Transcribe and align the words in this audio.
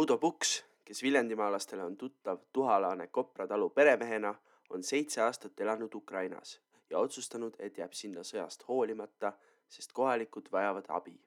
Rudo 0.00 0.18
Puks, 0.18 0.64
kes 0.84 1.02
viljandimaalastele 1.02 1.84
on 1.84 1.96
tuttav 1.96 2.38
tuhalaane 2.52 3.06
Kopra 3.06 3.46
talu 3.46 3.70
peremehena, 3.70 4.34
on 4.70 4.82
seitse 4.82 5.20
aastat 5.20 5.60
elanud 5.60 5.94
Ukrainas 5.94 6.60
ja 6.90 6.98
otsustanud, 6.98 7.58
et 7.58 7.78
jääb 7.78 7.92
sinna 7.92 8.24
sõjast 8.24 8.64
hoolimata, 8.68 9.34
sest 9.68 9.92
kohalikud 9.92 10.48
vajavad 10.52 10.88
abi. 10.88 11.20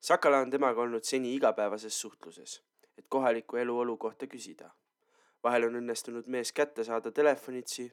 Sakala 0.00 0.38
on 0.38 0.54
temaga 0.54 0.84
olnud 0.86 1.02
seni 1.02 1.34
igapäevases 1.34 2.00
suhtluses, 2.00 2.62
et 2.98 3.08
kohaliku 3.08 3.56
eluolu 3.56 3.96
kohta 3.96 4.30
küsida. 4.30 4.70
vahel 5.42 5.64
on 5.64 5.82
õnnestunud 5.82 6.26
mees 6.26 6.52
kätte 6.52 6.84
saada 6.84 7.10
telefonitsi, 7.10 7.92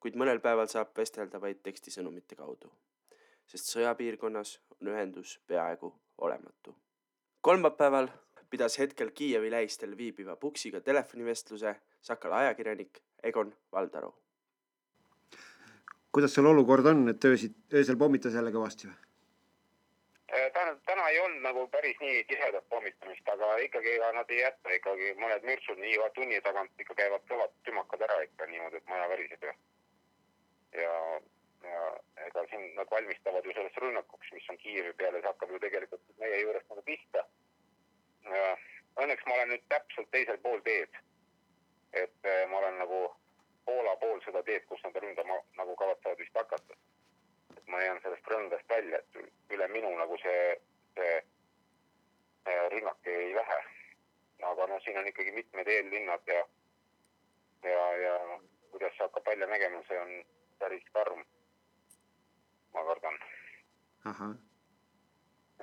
kuid 0.00 0.16
mõnel 0.16 0.40
päeval 0.40 0.66
saab 0.66 0.90
vestelda 0.96 1.40
vaid 1.40 1.62
tekstisõnumite 1.62 2.34
kaudu, 2.34 2.72
sest 3.46 3.70
sõjapiirkonnas 3.76 4.60
on 4.80 4.88
ühendus 4.88 5.40
peaaegu 5.46 5.94
olematu. 6.18 6.76
kolmapäeval 7.40 8.08
pidas 8.50 8.78
hetkel 8.78 9.10
Kiievi 9.10 9.50
lähistel 9.50 9.96
viibiva 9.96 10.36
Puksiga 10.36 10.80
telefonivestluse 10.80 11.74
Sakala 12.00 12.38
ajakirjanik 12.44 13.02
Egon 13.22 13.54
Valdaru. 13.72 14.14
kuidas 16.12 16.34
seal 16.34 16.46
olukord 16.46 16.86
on, 16.86 17.08
et 17.08 17.24
öösid, 17.24 17.54
öösel 17.72 17.96
pommitas 17.96 18.34
jälle 18.34 18.50
kõvasti 18.50 18.88
või? 18.88 18.96
tähendab, 20.28 20.80
täna 20.86 21.08
ei 21.08 21.20
olnud 21.20 21.42
nagu 21.42 21.66
päris 21.72 21.96
nii 22.00 22.24
tihedat 22.28 22.68
pommitamist, 22.68 23.28
aga 23.28 23.56
ikkagi 23.64 23.94
ega 23.94 24.12
nad 24.12 24.30
ei 24.30 24.40
jäta 24.40 24.74
ikkagi 24.76 25.14
mõned 25.20 25.44
mürtsud 25.50 25.80
nii 25.80 25.98
tunni 26.14 26.40
tagant 26.44 26.84
ikka 26.84 26.94
käivad 26.94 27.24
kõvad 27.30 27.54
tümakad 27.64 28.04
ära 28.08 28.20
ikka 28.26 28.46
niimoodi, 28.46 28.76
et 28.76 28.88
maja 28.92 29.08
väriseb 29.08 29.42
ja 29.48 29.54
ja, 30.72 31.20
ja 31.70 31.82
ega 32.26 32.44
siin 32.50 32.74
nad 32.76 32.90
valmistavad 32.90 33.44
ju 33.44 33.54
selleks 33.56 33.80
rünnakuks, 33.82 34.32
mis 34.32 34.50
on 34.52 34.58
Kiievi 34.62 34.92
peale, 34.92 35.20
see 35.20 35.30
hakkab 35.30 35.54
ju 35.54 35.60
tegelikult 35.64 36.04
meie 36.22 36.40
juurest 36.42 36.68
nagu 36.72 36.84
pihta. 36.86 37.24
Õnneks 38.98 39.26
ma 39.26 39.34
olen 39.34 39.52
nüüd 39.52 39.64
täpselt 39.70 40.10
teisel 40.10 40.38
pool 40.42 40.60
teed. 40.66 40.90
et 41.92 42.24
eh, 42.24 42.46
ma 42.50 42.58
olen 42.58 42.78
nagu 42.78 42.98
Poola 43.64 43.96
pool 44.00 44.20
seda 44.24 44.42
teed, 44.42 44.64
kus 44.68 44.80
nad 44.84 44.96
ründama 44.96 45.36
nagu 45.56 45.76
kavatsevad 45.76 46.18
vist 46.18 46.34
hakata. 46.34 46.74
et 47.56 47.66
ma 47.66 47.82
jään 47.82 48.00
sellest 48.02 48.30
rõngast 48.32 48.68
välja, 48.68 48.98
et 48.98 49.52
üle 49.54 49.68
minu 49.68 49.90
nagu 49.98 50.16
see, 50.22 50.60
see 50.96 51.18
rünnak 52.74 53.06
ei 53.06 53.34
lähe. 53.34 53.60
aga 54.50 54.66
noh, 54.66 54.82
siin 54.84 54.98
on 54.98 55.06
ikkagi 55.10 55.32
mitmed 55.32 55.68
eellinnad 55.68 56.32
ja, 56.32 56.42
ja, 57.62 57.86
ja 58.04 58.14
kuidas 58.70 58.92
see 58.96 59.04
hakkab 59.04 59.26
välja 59.26 59.46
nägema, 59.46 59.82
see 59.88 60.00
on 60.00 60.12
päris 60.58 60.84
karm. 60.92 61.24
ma 62.74 62.84
kardan. 62.84 63.18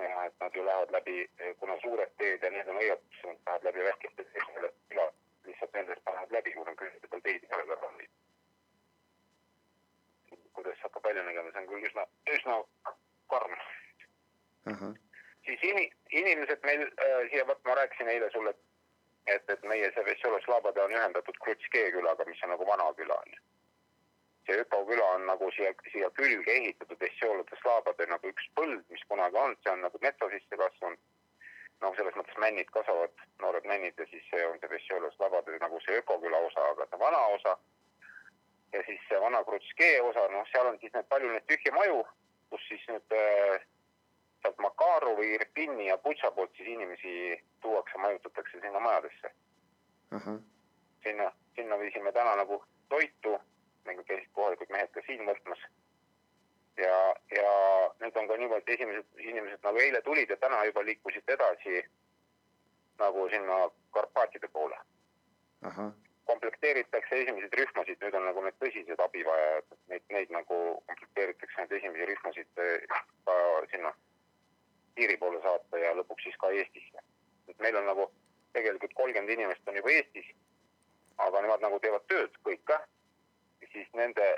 Ja 0.04 0.26
et 0.26 0.34
nad 0.40 0.56
ju 0.56 0.66
lähevad 0.66 0.92
läbi, 0.92 1.30
kuna 1.60 1.80
suured 1.82 2.12
teed 2.18 2.44
ja 2.44 2.50
need 2.50 2.68
on 2.68 2.76
nad 2.76 3.00
lähevad 3.46 3.64
läbi 3.64 3.84
väikeste 3.84 4.24
teede 4.24 4.72
küla, 4.90 5.08
lihtsalt 5.46 5.74
nendest 5.74 6.02
lähevad 6.06 6.32
läbi, 6.32 6.52
kuna 6.52 6.76
kõigil 6.82 7.00
seal 7.00 7.22
teid 7.22 7.44
ei 7.44 7.56
ole 7.56 7.66
kõrval. 7.72 8.04
kuidas 10.54 10.76
see 10.76 10.88
hakkab 10.88 11.04
välja 11.04 11.24
nägema, 11.24 11.52
see 11.52 11.62
on 11.62 11.68
küll 11.72 11.88
üsna, 11.88 12.06
üsna 12.36 12.60
karm. 13.34 13.58
siis 15.46 15.64
ini, 15.72 15.90
inimesed 16.12 16.64
meil 16.64 16.88
äh, 16.88 17.18
siia, 17.32 17.48
vot 17.48 17.64
ma 17.66 17.76
rääkisin 17.76 18.08
eile 18.08 18.30
sulle, 18.32 18.56
et, 19.28 19.50
et 19.50 19.64
meie 19.64 19.92
see 19.92 20.06
Vesseloslabade 20.06 20.84
on 20.84 20.96
ühendatud 21.00 21.44
Krutskee 21.44 21.92
külaga, 21.92 22.26
mis 22.26 22.44
on 22.44 22.56
nagu 22.56 22.68
vana 22.68 22.94
küla 23.00 23.20
onju 23.26 23.44
see 24.46 24.62
Öko 24.62 24.86
küla 24.86 25.06
on 25.16 25.26
nagu 25.26 25.50
siia, 25.56 25.74
siia 25.92 26.10
külge 26.20 26.52
ehitatud 26.52 27.02
Essiolode 27.08 27.60
slaabade 27.62 28.08
nagu 28.12 28.32
üks 28.32 28.48
põld, 28.58 28.84
mis 28.94 29.04
kunagi 29.10 29.38
olnud, 29.42 29.62
see 29.64 29.74
on 29.74 29.86
nagu 29.86 30.02
metsa 30.02 30.30
sisse 30.34 30.60
kasvanud. 30.62 31.00
no 31.82 31.92
selles 31.96 32.16
mõttes 32.16 32.38
männid 32.40 32.70
kasvavad, 32.72 33.24
noored 33.44 33.66
männid 33.68 33.98
ja 34.00 34.06
siis 34.10 34.24
see 34.32 34.46
on 34.48 34.60
see 34.60 34.78
Essiolo 34.80 35.12
slaabade 35.16 35.58
nagu 35.62 35.80
see 35.86 35.98
ökoküla 36.02 36.38
osa, 36.50 36.68
aga 36.74 36.88
see 36.90 37.00
vana 37.00 37.22
osa. 37.38 37.58
ja 38.74 38.84
siis 38.90 39.02
see 39.10 39.22
vana 39.22 39.44
Krutskee 39.44 40.02
osa, 40.02 40.28
noh, 40.32 40.48
seal 40.52 40.68
on 40.72 40.80
siis 40.80 40.94
need 40.94 41.09
palju 41.09 41.31
neid 41.31 41.48
tühje 41.52 41.74
maju, 41.75 42.03
kus 42.50 42.68
siis 42.69 42.86
nüüd 42.92 43.18
äh, 43.18 43.66
sealt 44.46 44.62
Makarovi, 44.62 45.34
Irpini 45.36 45.90
ja 45.90 45.98
Butša 45.98 46.31
poolt 46.31 46.53
siis 46.58 46.69
inimesi 46.69 47.42
tuuakse, 47.62 47.98
majutatakse 47.98 48.62
sinna 48.62 48.80
majadesse. 48.80 49.34
sinna, 51.03 51.31
sinna 51.56 51.80
viisime 51.80 52.12
täna 52.12 52.36
nagu 52.36 52.64
toitu 52.90 53.40
nagu 53.85 54.03
käisid 54.03 54.31
kohalikud 54.34 54.72
mehed 54.73 54.91
ka 54.94 55.03
siin 55.07 55.25
võtmas. 55.28 55.62
ja, 56.78 56.96
ja 57.31 57.51
nüüd 58.01 58.18
on 58.19 58.28
ka 58.28 58.38
niimoodi, 58.38 58.63
et 58.66 58.73
esimesed 58.79 59.28
inimesed 59.29 59.62
nagu 59.63 59.79
eile 59.79 60.01
tulid 60.01 60.29
ja 60.29 60.38
täna 60.38 60.63
juba 60.66 60.84
liikusid 60.85 61.29
edasi 61.38 61.84
nagu 63.00 63.29
sinna 63.29 63.69
Karpaatide 63.91 64.47
poole. 64.47 64.78
komplekteeritakse 66.25 67.22
esimesed 67.22 67.53
rühmasid, 67.53 68.00
nüüd 68.01 68.16
on 68.18 68.24
nagu 68.25 68.41
need 68.41 68.56
tõsised 68.62 69.01
abivajajad, 69.03 69.68
neid, 69.91 70.03
neid 70.09 70.31
nagu 70.34 70.57
komplekteeritakse 70.90 71.62
neid 71.62 71.75
esimesi 71.78 72.07
rühmasid 72.09 72.50
ka 73.25 73.35
sinna 73.72 73.91
piiri 74.95 75.18
poole 75.22 75.41
saata 75.44 75.81
ja 75.84 75.94
lõpuks 76.00 76.25
siis 76.25 76.38
ka 76.41 76.50
Eestisse. 76.50 77.03
et 77.47 77.59
meil 77.59 77.78
on 77.78 77.85
nagu 77.85 78.09
tegelikult 78.57 78.94
kolmkümmend 78.94 79.31
inimest 79.35 79.69
on 79.69 79.78
juba 79.79 79.91
Eestis, 79.91 80.28
aga 81.28 81.41
nemad 81.45 81.63
nagu 81.66 81.79
teevad 81.84 82.07
tööd 82.12 82.38
kõik 82.47 82.63
ka 82.72 82.79
siis 83.75 83.91
nende, 84.00 84.30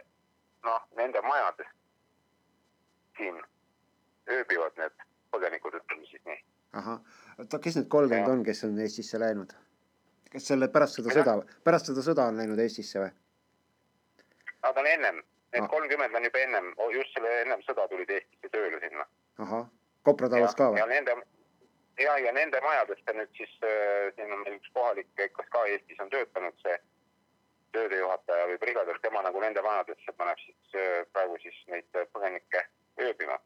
noh, 0.65 0.81
nende 0.97 1.21
majades 1.21 1.69
siin 3.17 3.37
ööbivad 4.29 4.81
need 4.81 5.05
põgenikud, 5.33 5.77
ütleme 5.79 6.09
siis 6.09 6.25
nii. 6.25 6.41
ahah, 6.81 6.99
oota, 7.37 7.61
kes 7.63 7.79
need 7.79 7.89
kolmkümmend 7.93 8.33
on, 8.33 8.43
kes 8.47 8.63
on 8.67 8.79
Eestisse 8.85 9.21
läinud? 9.21 9.53
kas 10.33 10.49
selle 10.51 10.69
pärast 10.73 10.99
seda 10.99 11.13
sõda, 11.19 11.37
pärast 11.69 11.91
seda 11.91 12.03
sõda 12.09 12.27
on 12.31 12.41
läinud 12.41 12.59
Eestisse 12.65 13.01
või? 13.03 13.13
Nad 14.65 14.81
on 14.81 14.89
ennem, 14.89 15.23
need 15.55 15.69
kolmkümmend 15.71 16.19
on 16.19 16.27
juba 16.27 16.43
ennem, 16.43 16.73
just 16.97 17.15
selle 17.15 17.33
ennem 17.45 17.63
sõda 17.69 17.87
tulid 17.93 18.13
Eestisse 18.17 18.53
tööle 18.57 18.81
sinna. 18.83 19.07
ahah, 19.45 19.65
Kopra 20.07 20.29
talus 20.33 20.57
ka 20.57 20.71
või? 20.73 20.81
ja 20.81 20.89
nende, 20.89 21.17
ja, 22.01 22.17
ja 22.25 22.33
nende 22.41 22.61
majadesse 22.65 23.17
nüüd 23.21 23.33
siis 23.39 23.57
äh,, 23.63 24.13
siin 24.17 24.33
on 24.33 24.45
meil 24.45 24.59
üks 24.59 24.73
kohalik, 24.73 25.09
kes 25.19 25.51
ka 25.55 25.65
Eestis 25.73 26.03
on 26.03 26.13
töötanud, 26.13 26.57
see 26.65 26.77
töödejuhataja 27.75 28.47
või 28.51 28.59
brigadir, 28.61 28.99
tema 29.01 29.21
nagu 29.25 29.41
nende 29.41 29.61
majadesse 29.65 30.13
paneb 30.17 30.39
siis 30.43 30.79
praegu 31.13 31.37
siis 31.43 31.57
neid 31.73 32.01
põgenikke 32.13 32.63
ööbima. 33.01 33.39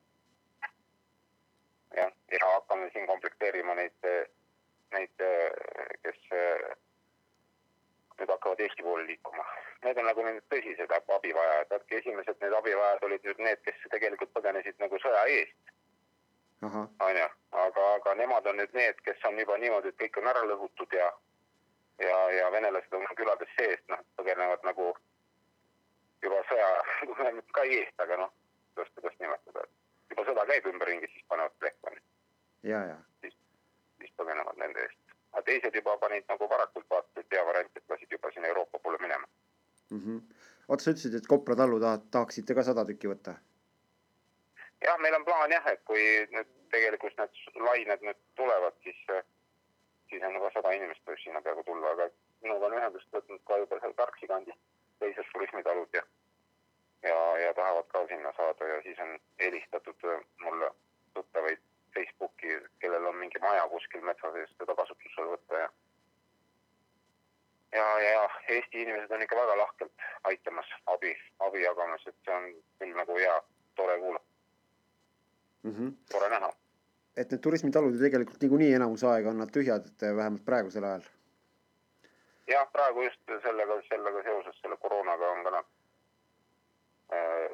jah, 1.95 2.11
ja 2.31 2.53
hakkame 2.53 2.89
siin 2.93 3.07
komplekteerima 3.07 3.75
neid, 3.75 4.07
neid, 4.95 5.25
kes 6.03 6.21
nüüd 8.21 8.29
hakkavad 8.29 8.59
Eesti 8.59 8.83
poole 8.85 9.05
liikuma. 9.05 9.45
Need 9.83 9.97
on 9.97 10.05
nagu 10.05 10.23
need 10.25 10.43
tõsised 10.53 10.91
abivajajad, 11.17 11.85
esimesed 11.99 12.43
need 12.43 12.53
abivajajad 12.53 13.05
olid 13.07 13.27
nüüd 13.27 13.43
need, 13.47 13.61
kes 13.65 13.85
tegelikult 13.93 14.33
põgenesid 14.37 14.77
nagu 14.83 14.99
sõja 15.01 15.23
eest. 15.37 15.73
onju, 17.07 17.27
aga, 17.65 17.85
aga 17.97 18.13
nemad 18.19 18.47
on 18.47 18.59
nüüd 18.61 18.73
need, 18.77 18.99
kes 19.07 19.23
on 19.25 19.39
juba 19.39 19.57
niimoodi, 19.57 19.89
et 19.89 20.01
kõik 20.03 20.19
on 20.21 20.29
ära 20.29 20.43
lõhutud 20.45 20.93
ja 20.93 21.07
ja, 22.01 22.17
ja 22.37 22.51
venelased 22.51 22.93
on 22.93 23.05
külades 23.17 23.51
sees, 23.57 23.81
noh, 23.91 24.01
põgenevad 24.19 24.63
nagu 24.67 24.91
juba 26.23 26.41
sõja, 26.49 26.69
ka 27.57 27.65
eest, 27.65 27.97
aga 28.05 28.19
noh, 28.23 28.33
kuidas, 28.75 28.91
kuidas 28.97 29.19
nimetada, 29.19 29.65
et 29.65 30.15
juba 30.15 30.25
sõda 30.29 30.47
käib 30.51 30.69
ümberringi, 30.73 31.11
siis 31.13 31.27
panevad 31.33 31.55
plehku. 31.59 31.95
ja, 32.63 32.83
ja. 32.93 32.97
siis, 33.25 33.37
siis 34.01 34.13
põgenevad 34.21 34.59
nende 34.61 34.85
eest. 34.87 35.15
aga 35.33 35.45
teised 35.49 35.75
juba 35.75 35.97
panid 35.97 36.27
nagu 36.29 36.49
varakult 36.49 36.89
vaatasid 36.89 37.37
hea 37.37 37.45
variant, 37.47 37.77
et 37.77 37.95
lasid 37.95 38.17
juba 38.17 38.31
sinna 38.33 38.51
Euroopa 38.53 38.79
poole 38.79 38.97
minema 39.01 39.27
mm. 39.89 39.99
-hmm. 39.99 40.21
oota, 40.67 40.83
sa 40.83 40.91
ütlesid, 40.91 41.15
et 41.17 41.27
Kopra 41.27 41.55
tallu 41.55 41.79
tahad, 41.79 42.09
tahaksite 42.11 42.55
ka 42.55 42.63
sada 42.63 42.85
tükki 42.85 43.11
võtta? 43.13 43.35
jah, 44.85 44.99
meil 44.99 45.15
on 45.15 45.25
plaan 45.25 45.51
jah, 45.51 45.67
et 45.67 45.83
kui 45.85 46.03
nüüd 46.31 46.49
tegelikult 46.71 47.17
need 47.19 47.43
lained 47.67 48.03
nüüd 48.07 48.19
tulevad, 48.39 48.75
siis 48.83 48.99
siis 50.11 50.23
on 50.27 50.35
juba 50.37 50.51
sada 50.53 50.71
inimest 50.77 51.07
võib 51.07 51.19
sinna 51.23 51.41
peaaegu 51.41 51.63
tulla, 51.63 51.95
aga 51.95 52.09
minuga 52.43 52.67
on 52.67 52.77
ühendust 52.79 53.15
võtnud 53.15 53.43
ka 53.49 53.57
juba 53.63 53.79
seal 53.81 53.93
Tarksi 53.99 54.27
kandis 54.31 54.57
teised 54.99 55.29
turismitalud 55.33 55.99
ja 55.99 56.03
ja, 57.09 57.19
ja 57.43 57.53
tahavad 57.57 57.87
ka 57.93 58.05
sinna 58.07 58.33
saada 58.37 58.67
ja 58.73 58.81
siis 58.87 58.99
on 59.05 59.13
helistatud 59.39 60.07
mulle 60.45 60.71
tuttavaid 61.13 61.63
Facebooki, 61.95 62.59
kellel 62.79 63.05
on 63.05 63.17
mingi 63.23 63.39
maja 63.41 63.63
kuskil 63.71 64.03
metsa 64.09 64.31
sees, 64.35 64.51
teda 64.59 64.75
kasutusele 64.81 65.33
võtta 65.35 65.63
ja 65.63 65.69
ja, 67.79 67.87
ja 68.07 68.29
Eesti 68.47 68.83
inimesed 68.83 69.15
on 69.15 69.23
ikka 69.25 69.39
väga 69.39 69.57
lahkelt 69.63 70.07
aitamas, 70.29 70.73
abi, 70.93 71.15
abi 71.39 71.63
jagamas, 71.63 72.07
et 72.07 72.19
see 72.25 72.35
on 72.35 72.51
küll 72.79 72.97
nagu 72.99 73.17
hea, 73.17 73.37
tore 73.79 73.97
kuulata 74.03 74.29
mm. 75.63 75.71
-hmm. 75.71 75.95
tore 76.11 76.29
näha 76.35 76.51
et 77.17 77.31
need 77.31 77.41
turismitalud 77.43 77.95
ju 77.95 77.99
tegelikult 78.03 78.43
niikuinii 78.43 78.73
enamus 78.77 79.03
aega 79.03 79.31
on 79.33 79.41
nad 79.43 79.51
tühjad, 79.51 79.87
et 79.87 80.05
vähemalt 80.15 80.45
praegusel 80.45 80.87
ajal. 80.87 81.03
jah, 82.47 82.67
praegu 82.71 83.03
just 83.03 83.33
sellega, 83.43 83.77
sellega 83.89 84.23
seoses 84.27 84.61
selle 84.61 84.77
koroonaga 84.77 85.31
on 85.35 85.43
ka 85.43 85.53
nad 85.57 85.69
äh, 87.19 87.47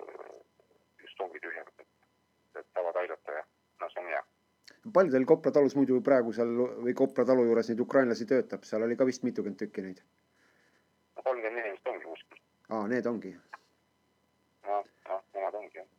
just 1.01 1.21
ongi 1.25 1.41
tühjad, 1.45 1.73
et, 1.79 1.87
et 2.61 2.67
saavad 2.73 3.01
aidata 3.03 3.39
ja 3.39 3.43
no 3.81 3.89
see 3.93 4.03
on 4.03 4.13
hea. 4.13 4.23
palju 4.93 5.17
teil 5.17 5.27
Kopra 5.33 5.51
talus 5.51 5.75
muidu 5.79 5.99
praegu 6.11 6.33
seal 6.37 6.53
või 6.85 6.93
Kopra 7.01 7.25
talu 7.25 7.49
juures 7.49 7.73
neid 7.73 7.83
ukrainlasi 7.87 8.29
töötab, 8.29 8.65
seal 8.69 8.85
oli 8.85 8.99
ka 8.99 9.09
vist 9.09 9.25
mitukümmend 9.25 9.59
tükki 9.65 9.89
neid? 9.89 10.05
kolmkümmend 11.23 11.65
inimest 11.65 11.93
ongi 11.93 12.05
kuskil. 12.13 12.41
aa, 12.69 12.87
need 12.93 13.13
ongi? 13.13 13.37
jah, 14.69 14.83
jah, 15.09 15.23
nemad 15.33 15.63
ongi 15.63 15.81
jah 15.81 15.93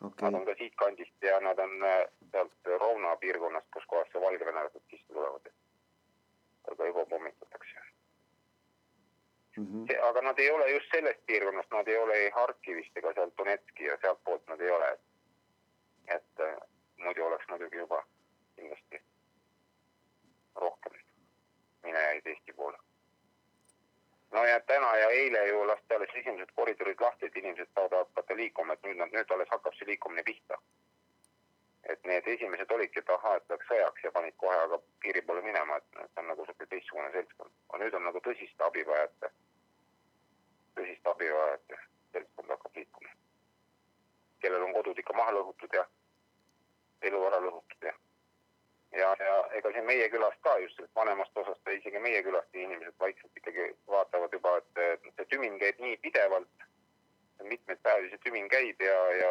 okay.. 0.00 0.30
Nad 0.30 0.40
on 0.40 0.46
ka 0.46 0.54
siitkandist 0.58 1.22
ja 1.22 1.40
nad 1.40 1.58
on 1.58 1.84
äh, 1.84 2.04
sealt 2.32 2.52
Rovna 2.78 3.16
piirkonnast, 3.16 3.66
kus 3.72 3.86
kohas 3.86 4.08
see 4.12 4.22
valgevenelased 4.22 4.82
sisse 4.90 5.12
tulevad. 5.12 5.52
aga 6.70 6.86
juba 6.86 7.06
pommitatakse 7.06 7.80
mm. 9.56 9.66
-hmm. 9.66 10.08
aga 10.08 10.22
nad 10.22 10.38
ei 10.38 10.50
ole 10.50 10.70
just 10.70 10.86
sellest 10.92 11.26
piirkonnast, 11.26 11.70
nad 11.70 11.88
ei 11.88 11.98
ole 11.98 12.14
ei 12.14 12.30
Harkivist 12.30 12.96
ega 12.96 13.12
sealt 13.12 13.38
Donetski 13.38 13.84
ja 13.84 13.98
sealtpoolt 14.00 14.46
nad 14.46 14.60
ei 14.60 14.70
ole. 14.70 14.98
et 16.08 16.40
äh, 16.40 16.56
muidu 16.96 17.24
oleks 17.24 17.48
muidugi 17.48 17.76
juba 17.76 18.04
kindlasti 18.56 19.02
rohkem 20.54 20.92
minejaid 21.82 22.26
Eesti 22.26 22.52
poole. 22.52 22.78
No 24.30 24.44
ja 24.44 24.60
täna 24.60 24.96
ja 24.96 25.08
eile 25.10 25.46
ju 25.48 25.66
lasti 25.66 25.94
alles 25.94 26.14
esimesed 26.14 26.52
koridorid 26.54 27.00
lahti, 27.00 27.26
et 27.26 27.36
inimesed 27.36 27.68
saavad 27.74 27.98
hakata 27.98 28.36
liikuma, 28.36 28.72
et 28.72 28.86
nüüd 28.86 29.00
nad, 29.02 29.12
nüüd 29.14 29.34
alles 29.34 29.50
hakkab 29.54 29.74
see 29.78 29.88
liikumine 29.90 30.22
pihta. 30.22 30.58
et 31.90 32.04
need 32.06 32.26
esimesed 32.28 32.70
olidki, 32.70 33.00
et 33.00 33.08
ahah, 33.10 33.36
et 33.36 33.48
läks 33.50 33.66
sõjaks 33.66 34.02
ja 34.04 34.10
panid 34.14 34.34
kohe 34.42 34.56
aga 34.64 34.78
piiri 35.02 35.22
poole 35.26 35.40
minema, 35.42 35.76
et 35.76 35.96
see 35.96 36.20
on 36.22 36.28
nagu 36.30 36.44
sihuke 36.46 36.66
teistsugune 36.66 37.12
seltskond. 37.12 37.54
aga 37.68 37.80
nüüd 37.84 37.96
on 37.98 38.04
nagu 38.08 38.20
tõsiste 38.26 38.66
abivajajate, 38.66 39.30
tõsiste 40.76 41.10
abivajajate 41.14 41.80
seltskond 42.12 42.54
hakkab 42.54 42.76
liikuma. 42.76 43.16
kellel 44.44 44.68
on 44.68 44.76
kodud 44.76 44.98
ikka 44.98 45.18
maha 45.22 45.34
lõhutud 45.38 45.74
ja 45.80 45.88
elu 47.08 47.26
ära 47.26 47.42
lõhutud 47.48 47.88
ja 47.88 47.96
ja, 48.92 49.10
ja 49.18 49.36
ega 49.58 49.72
siin 49.72 49.86
meie 49.86 50.08
külas 50.12 50.36
ka 50.46 50.56
just 50.58 50.76
sellest 50.76 50.94
vanemast 50.96 51.36
osast, 51.42 51.68
isegi 51.74 52.02
meie 52.02 52.22
külast 52.26 52.54
inimesed 52.54 52.96
vaikselt 53.00 53.42
ikkagi 53.42 53.68
vaatavad 53.86 54.32
juba, 54.32 54.56
et 54.58 55.10
see 55.16 55.28
tümin 55.34 55.58
käib 55.62 55.82
nii 55.84 55.96
pidevalt, 56.06 56.66
mitmeid 57.42 57.82
päevi 57.82 58.10
see 58.10 58.24
tümin 58.24 58.48
käib 58.52 58.82
ja, 58.84 58.98
ja 59.16 59.30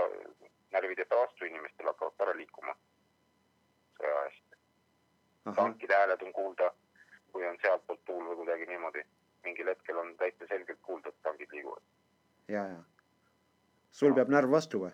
närvid 0.72 1.04
jätta 1.04 1.20
vastu 1.24 1.46
inimestel 1.46 1.92
hakkavad 1.92 2.26
ära 2.28 2.38
liikuma 2.38 2.76
sõja 4.00 4.22
eest. 4.28 4.58
tankide 5.56 5.96
hääled 5.96 6.24
on 6.28 6.34
kuulda, 6.34 6.72
kui 7.34 7.48
on 7.48 7.58
sealtpoolt 7.62 8.06
tuul 8.06 8.26
või 8.30 8.42
kuidagi 8.44 8.70
niimoodi. 8.70 9.04
mingil 9.44 9.70
hetkel 9.72 9.98
on 9.98 10.16
täitsa 10.18 10.48
selgelt 10.48 10.80
kuulda, 10.84 11.10
et 11.10 11.22
tankid 11.24 11.52
liiguvad. 11.52 11.84
ja, 12.48 12.64
ja. 12.68 12.82
sul 13.92 14.16
peab 14.16 14.30
närv 14.30 14.52
vastu 14.52 14.84
või? 14.86 14.92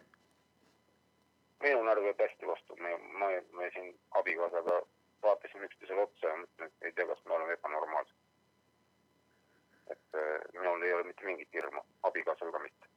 Minu 1.63 1.84
närv 1.84 2.06
jääb 2.10 2.22
hästi 2.25 2.48
vastu, 2.48 2.75
me, 2.75 2.98
me, 3.22 3.31
me 3.57 3.72
siin 3.74 3.92
abikaasaga 4.19 4.81
vaatasime 5.24 5.66
üksteisele 5.69 6.02
otsa 6.02 6.28
ja 6.28 6.38
mõtlesime, 6.42 6.69
et 6.72 6.88
ei 6.90 6.96
tea, 6.98 7.07
kas 7.07 7.25
me 7.25 7.38
oleme 7.38 7.57
ebanormaalsed. 7.60 8.22
et 9.94 10.18
äh, 10.18 10.40
minul 10.54 10.84
ei 10.84 10.94
ole 10.94 11.04
mitte 11.04 11.25
mingit 11.25 11.54
hirmu, 11.54 11.81
abikaasal 12.04 12.52
ka 12.52 12.60
mitte. 12.60 12.88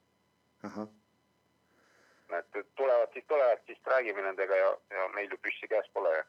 et 2.39 2.75
tulevad, 2.75 3.13
siis 3.13 3.25
tulevad, 3.27 3.61
siis 3.65 3.79
räägime 3.85 4.21
nendega 4.21 4.55
ja, 4.55 4.71
ja 4.89 5.07
meil 5.15 5.31
ju 5.31 5.37
püssi 5.37 5.67
käes 5.67 5.89
pole 5.93 6.15
ja. 6.15 6.23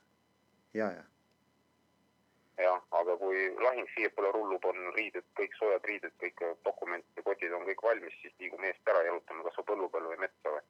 ja, 0.75 0.91
ja. 0.97 1.05
jah, 2.65 2.83
aga 3.01 3.17
kui 3.17 3.47
lahing 3.65 3.89
siiapoole 3.95 4.33
rullub, 4.37 4.65
on 4.65 4.93
riided, 4.97 5.27
kõik 5.41 5.57
soojad 5.59 5.89
riided, 5.93 6.15
kõik 6.23 6.45
dokumendid 6.65 7.21
ja 7.21 7.27
kotid 7.27 7.53
on 7.57 7.67
kõik 7.69 7.85
valmis, 7.89 8.17
siis 8.23 8.37
liigume 8.39 8.73
eest 8.73 8.93
ära, 8.95 9.05
jalutame 9.09 9.45
kas 9.49 9.61
või 9.61 9.69
põllu 9.73 9.91
peal 9.93 10.09
või 10.13 10.23
metsa 10.25 10.57
või 10.57 10.65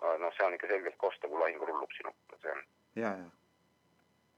noh, 0.00 0.32
see 0.36 0.46
on 0.46 0.54
ikka 0.54 0.68
selgelt 0.70 0.96
kosta, 0.98 1.28
kui 1.28 1.40
lahing 1.40 1.62
rullub 1.62 1.92
sinu 1.96 2.12
see 2.42 2.52
on. 2.52 2.62
ja, 2.96 3.12
ja. 3.22 3.30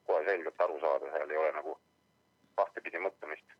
kohe 0.06 0.24
selgelt 0.28 0.64
aru 0.66 0.78
saada, 0.80 1.10
seal 1.14 1.30
ei 1.30 1.42
ole 1.42 1.52
nagu 1.58 1.76
kahtepidi 2.60 3.02
mõtlemist 3.02 3.54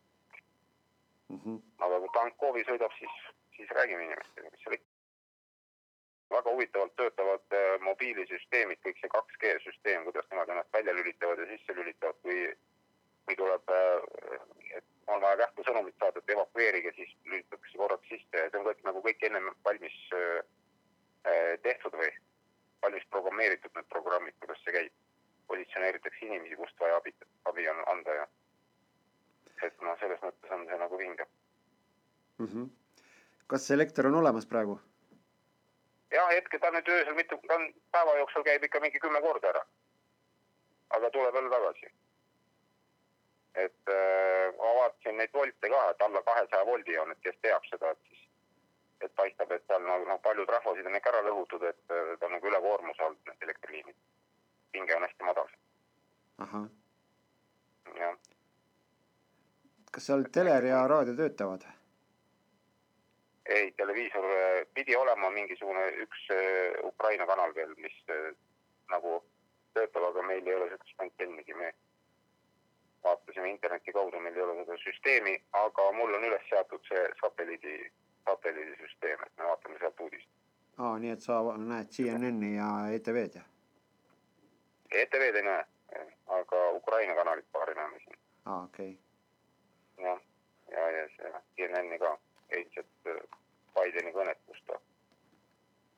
mm. 1.29 1.39
-hmm. 1.45 1.61
aga 1.87 1.99
kui 1.99 2.11
tank 2.17 2.41
hoovi 2.41 2.65
sõidab, 2.69 2.97
siis, 2.99 3.21
siis 3.57 3.71
räägime 3.79 4.09
inimestega, 4.09 4.51
mis 4.51 4.65
seal 4.65 4.77
ikka. 4.79 4.91
väga 6.35 6.51
huvitavalt 6.51 6.95
töötavad 6.95 7.57
äh, 7.57 7.79
mobiilisüsteemid, 7.87 8.79
kõik 8.85 8.99
see 9.01 9.09
2G 9.15 9.57
süsteem, 9.63 10.03
kuidas 10.03 10.29
nemad 10.31 10.49
ennast 10.49 10.73
välja 10.73 10.93
lülitavad 10.93 11.39
ja 11.39 11.45
sisse 11.51 11.75
lülitavad, 11.77 12.17
kui, 12.21 12.39
kui 13.25 13.35
tuleb 13.35 13.69
äh,, 13.69 14.77
et 14.77 14.85
on 15.07 15.21
vaja 15.21 15.37
kähku 15.43 15.65
sõnumit 15.67 15.99
saada, 15.99 16.19
et 16.19 16.33
evakueerige, 16.35 16.93
siis 16.95 17.11
lülitatakse 17.25 17.77
korraks 17.77 18.09
sisse 18.09 18.43
ja 18.43 18.49
see 18.49 18.59
on 18.59 18.65
kõik 18.69 18.81
nagu 18.87 19.05
kõik 19.05 19.27
ennem 19.29 19.51
valmis 19.67 19.99
Äh, 20.13 20.41
tehtud 21.63 21.93
või 21.95 22.09
valmis 22.83 23.05
programmeeritud 23.09 23.71
need 23.75 23.87
programmid, 23.89 24.35
kuidas 24.39 24.63
see 24.63 24.75
käib. 24.75 24.93
positsioneeritakse 25.47 26.25
inimesi, 26.25 26.55
kust 26.55 26.79
vaja 26.79 26.95
abi, 26.97 27.11
abi 27.51 27.67
on 27.69 27.79
anda 27.91 28.13
ja 28.15 28.27
et 29.67 29.81
noh, 29.85 29.97
selles 29.99 30.21
mõttes 30.23 30.53
on 30.55 30.65
see 30.69 30.77
nagu 30.79 30.97
vinge 30.99 31.25
mm. 32.37 32.47
-hmm. 32.47 32.69
kas 33.47 33.71
elekter 33.71 34.07
on 34.07 34.15
olemas 34.21 34.45
praegu? 34.45 34.79
jah, 36.15 36.29
hetkel 36.35 36.59
ta 36.59 36.71
nüüd 36.71 36.89
öösel 36.95 37.15
mitu, 37.19 37.39
ta 37.47 37.55
on 37.59 37.67
päeva 37.91 38.17
jooksul 38.17 38.47
käib 38.47 38.63
ikka 38.63 38.79
mingi 38.79 38.99
kümme 38.99 39.21
korda 39.21 39.49
ära. 39.53 39.65
aga 40.89 41.09
tuleb 41.09 41.35
jälle 41.35 41.49
tagasi. 41.49 41.93
et 43.65 43.93
äh, 43.95 44.55
ma 44.57 44.75
vaatasin 44.79 45.17
neid 45.17 45.33
volte 45.33 45.69
ka, 45.69 45.89
et 45.89 46.01
alla 46.01 46.21
kahesaja 46.29 46.65
voldi 46.65 46.97
on, 46.97 47.11
et 47.11 47.19
kes 47.21 47.37
teab 47.41 47.65
seda, 47.69 47.91
et 47.91 47.99
siis 48.09 48.22
et 49.03 49.15
paistab, 49.15 49.51
et 49.51 49.65
seal 49.67 49.83
nagu 49.87 50.07
noh, 50.09 50.21
paljud 50.23 50.49
rahvasid 50.55 50.87
on 50.89 50.97
ikka 50.99 51.13
ära 51.13 51.21
lõhutud, 51.27 51.67
et 51.69 51.83
ta 51.87 52.27
on 52.27 52.35
nagu 52.37 52.51
ülekoormuse 52.51 53.03
all, 53.03 53.19
need 53.29 53.47
elektriliinid. 53.49 53.95
pinge 54.71 54.95
on 54.95 55.05
hästi 55.05 55.29
madal. 55.29 55.53
jah. 57.99 58.17
kas 59.91 60.05
seal 60.09 60.27
teler 60.33 60.65
ja 60.65 60.87
raadio 60.87 61.15
töötavad? 61.15 61.65
ei, 63.45 63.71
televiisor 63.71 64.25
äh, 64.25 64.65
pidi 64.73 64.95
olema 64.95 65.29
mingisugune 65.29 65.87
üks 66.05 66.27
äh, 66.31 66.85
Ukraina 66.87 67.25
kanal 67.27 67.55
veel, 67.55 67.73
mis 67.77 67.95
äh, 68.09 68.31
nagu 68.91 69.19
töötab, 69.73 70.05
aga 70.09 70.23
meil 70.27 70.47
ei 70.47 70.55
ole 70.55 70.69
sihukest 70.69 71.03
antennigi, 71.05 71.53
me 71.53 71.73
vaatasime 73.03 73.49
interneti 73.49 73.91
kaudu, 73.91 74.19
meil 74.19 74.37
ei 74.37 74.45
ole 74.45 74.55
seda 74.61 74.77
süsteemi, 74.85 75.35
aga 75.59 75.89
mul 75.97 76.15
on 76.15 76.27
üles 76.29 76.47
seatud 76.49 76.87
see 76.87 77.03
satelliidi 77.19 77.75
satelliidisüsteem, 78.25 79.23
et 79.25 79.37
me 79.37 79.49
vaatame 79.49 79.79
sealt 79.79 79.99
uudist. 79.99 80.29
aa, 80.77 80.99
nii 80.99 81.13
et 81.15 81.21
sa 81.21 81.39
näed 81.57 81.91
CNN-i 81.95 82.55
ja 82.55 82.69
ETV-d 82.97 83.39
jah? 83.39 83.47
ETV-d 84.91 85.41
ei 85.41 85.47
näe, 85.49 85.65
aga 86.39 86.69
Ukraina 86.79 87.15
kanalit 87.15 87.51
paari 87.51 87.75
näeme 87.75 87.99
siin. 88.03 88.19
aa, 88.45 88.63
okei 88.63 88.91
okay.. 88.93 90.05
jah, 90.05 90.21
ja, 90.71 90.89
ja, 90.89 90.97
ja 90.97 91.07
see 91.17 91.33
CNN-i 91.55 91.99
ka, 91.99 92.17
eilset 92.49 93.11
äh, 93.15 93.21
Bideni 93.73 94.11
kõnet, 94.13 94.39
kus 94.47 94.63
ta, 94.67 94.79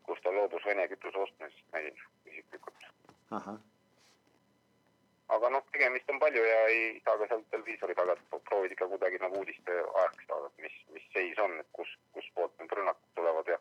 kus 0.08 0.20
ta 0.24 0.32
loobus 0.32 0.66
Vene 0.66 0.88
kütuse 0.88 1.18
ostmisest, 1.18 1.66
nägin 1.74 2.04
isiklikult. 2.26 2.92
ahah 3.32 3.60
aga 5.28 5.50
noh, 5.50 5.64
tegemist 5.74 6.10
on 6.10 6.20
palju 6.20 6.44
ja 6.46 6.58
ei 6.72 7.02
saa 7.06 7.18
ka 7.18 7.28
sealt 7.28 7.48
televiisori 7.52 7.96
tagant 7.98 8.26
proovida 8.50 8.76
ikka 8.76 8.88
kuidagi 8.92 9.22
nagu 9.22 9.40
uudiste 9.42 9.78
ajaks 9.82 10.28
saada, 10.28 10.52
et 10.52 10.66
mis, 10.68 10.76
mis 10.98 11.08
seis 11.14 11.40
on, 11.46 11.56
et 11.60 11.70
kus, 11.78 11.94
kuspoolt 12.18 12.54
need 12.60 12.76
rünnakud 12.78 13.16
tulevad 13.20 13.54
ja 13.54 13.60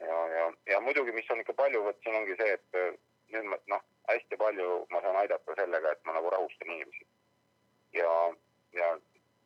ja, 0.00 0.16
ja, 0.36 0.46
ja 0.72 0.80
muidugi, 0.80 1.12
mis 1.12 1.30
on 1.30 1.40
ikka 1.40 1.54
palju, 1.60 1.82
vot 1.84 2.00
siin 2.02 2.18
ongi 2.18 2.36
see, 2.40 2.56
et 2.58 2.80
äh, 2.80 2.96
nüüd 3.34 3.46
ma 3.52 3.58
noh, 3.72 3.84
hästi 4.10 4.38
palju 4.40 4.72
ma 4.90 5.02
saan 5.04 5.20
aidata 5.22 5.56
sellega, 5.60 5.92
et 5.92 6.02
ma 6.04 6.16
nagu 6.18 6.30
rahustan 6.34 6.72
inimesi. 6.74 7.06
ja, 7.94 8.10
ja 8.72 8.90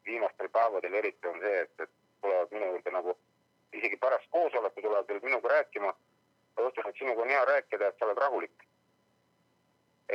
viimastel 0.04 0.48
päevadel 0.48 0.94
eriti 0.94 1.28
on 1.28 1.38
see, 1.44 1.60
et, 1.66 1.74
et 1.84 1.92
tulevad 2.24 2.56
minu 2.56 2.72
juurde 2.72 2.96
nagu 2.96 3.14
isegi 3.76 3.96
pärast 3.96 4.26
koosolekut 4.30 4.82
tulevad 4.82 5.08
veel 5.08 5.20
minuga 5.22 5.52
rääkima. 5.54 5.92
õhtul, 6.60 6.88
et 6.88 6.98
sinuga 6.98 7.22
on 7.22 7.32
hea 7.32 7.44
rääkida, 7.44 7.88
et 7.88 7.98
sa 7.98 8.08
oled 8.08 8.18
rahulik 8.18 8.66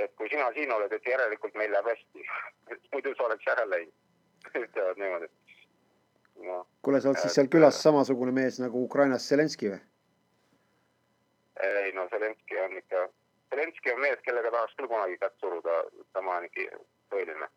et 0.03 0.13
kui 0.19 0.29
sina 0.29 0.47
siin 0.53 0.71
oled, 0.71 0.91
et 0.91 1.07
järelikult 1.07 1.55
meil 1.59 1.71
läheb 1.71 1.89
hästi 1.91 2.25
muidu 2.93 3.13
sa 3.15 3.27
oleks 3.29 3.51
ära 3.53 3.65
läinud 3.69 3.93
ütlevad 4.63 5.01
niimoodi 5.01 5.29
no.. 6.47 6.63
kuule, 6.81 7.01
sa 7.01 7.11
oled 7.11 7.21
siis 7.23 7.37
seal 7.37 7.51
külas 7.51 7.81
samasugune 7.83 8.33
mees 8.35 8.59
nagu 8.63 8.83
Ukrainas 8.87 9.27
Zelenskõi 9.31 9.75
või? 9.75 9.83
ei 11.69 11.93
no 11.97 12.07
Zelenskõi 12.11 12.63
on 12.65 12.77
ikka, 12.81 13.05
Zelenskõi 13.53 13.93
on 13.95 14.03
mees, 14.07 14.19
kellega 14.27 14.51
tahaks 14.57 14.75
küll 14.79 14.91
kunagi 14.91 15.17
kätt 15.21 15.37
suruda, 15.39 15.77
tema 16.17 16.39
on 16.41 16.49
ikka 16.49 16.81
tõeline 17.13 17.47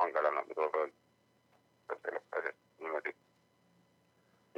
kangelane, 0.00 0.42
tuleb 0.54 0.80
öelda. 0.82 2.00
sellest 2.02 2.38
asjast 2.40 2.58
niimoodi, 2.82 3.12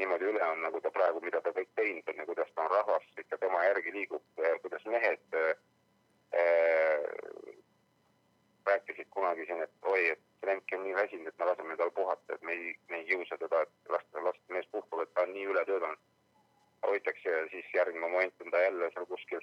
niimoodi 0.01 0.31
üle 0.33 0.45
on, 0.47 0.63
nagu 0.65 0.81
ta 0.81 0.91
praegu, 0.91 1.21
mida 1.23 1.43
ta 1.45 1.53
kõik 1.53 1.69
teinud 1.77 2.09
on 2.09 2.23
ja 2.23 2.27
kuidas 2.31 2.55
ta 2.55 2.65
on 2.65 2.71
rahvast 2.73 3.25
ikka 3.25 3.39
tema 3.45 3.65
järgi 3.67 3.93
liigub, 3.99 4.25
kuidas 4.65 4.87
mehed 4.89 5.37
äh, 5.37 5.53
Äh, 5.53 5.78
rääkisid 8.69 9.09
kunagi 9.11 9.47
siin, 9.47 9.63
et 9.63 9.71
oi, 9.83 10.09
et 10.09 10.21
Zelenski 10.41 10.77
on 10.77 10.83
nii 10.85 10.95
väsinud, 10.95 11.27
et 11.27 11.39
me 11.39 11.45
laseme 11.45 11.77
tal 11.77 11.91
puhata, 11.91 12.35
et 12.35 12.43
me 12.43 12.53
ei, 12.53 12.75
me 12.89 12.97
ei 12.99 13.05
kiusa 13.05 13.39
teda, 13.39 13.63
et 13.63 13.93
las, 13.95 14.05
las 14.27 14.41
mees 14.49 14.69
puhkab, 14.73 15.03
et 15.03 15.15
ta 15.15 15.25
on 15.27 15.33
nii 15.33 15.47
ületöötanud. 15.55 16.05
hoitakse 16.87 17.31
ja 17.31 17.49
siis 17.51 17.75
järgmine 17.75 18.09
moment 18.09 18.43
on 18.43 18.51
ta 18.51 18.61
jälle 18.61 18.91
seal 18.95 19.07
kuskil 19.07 19.41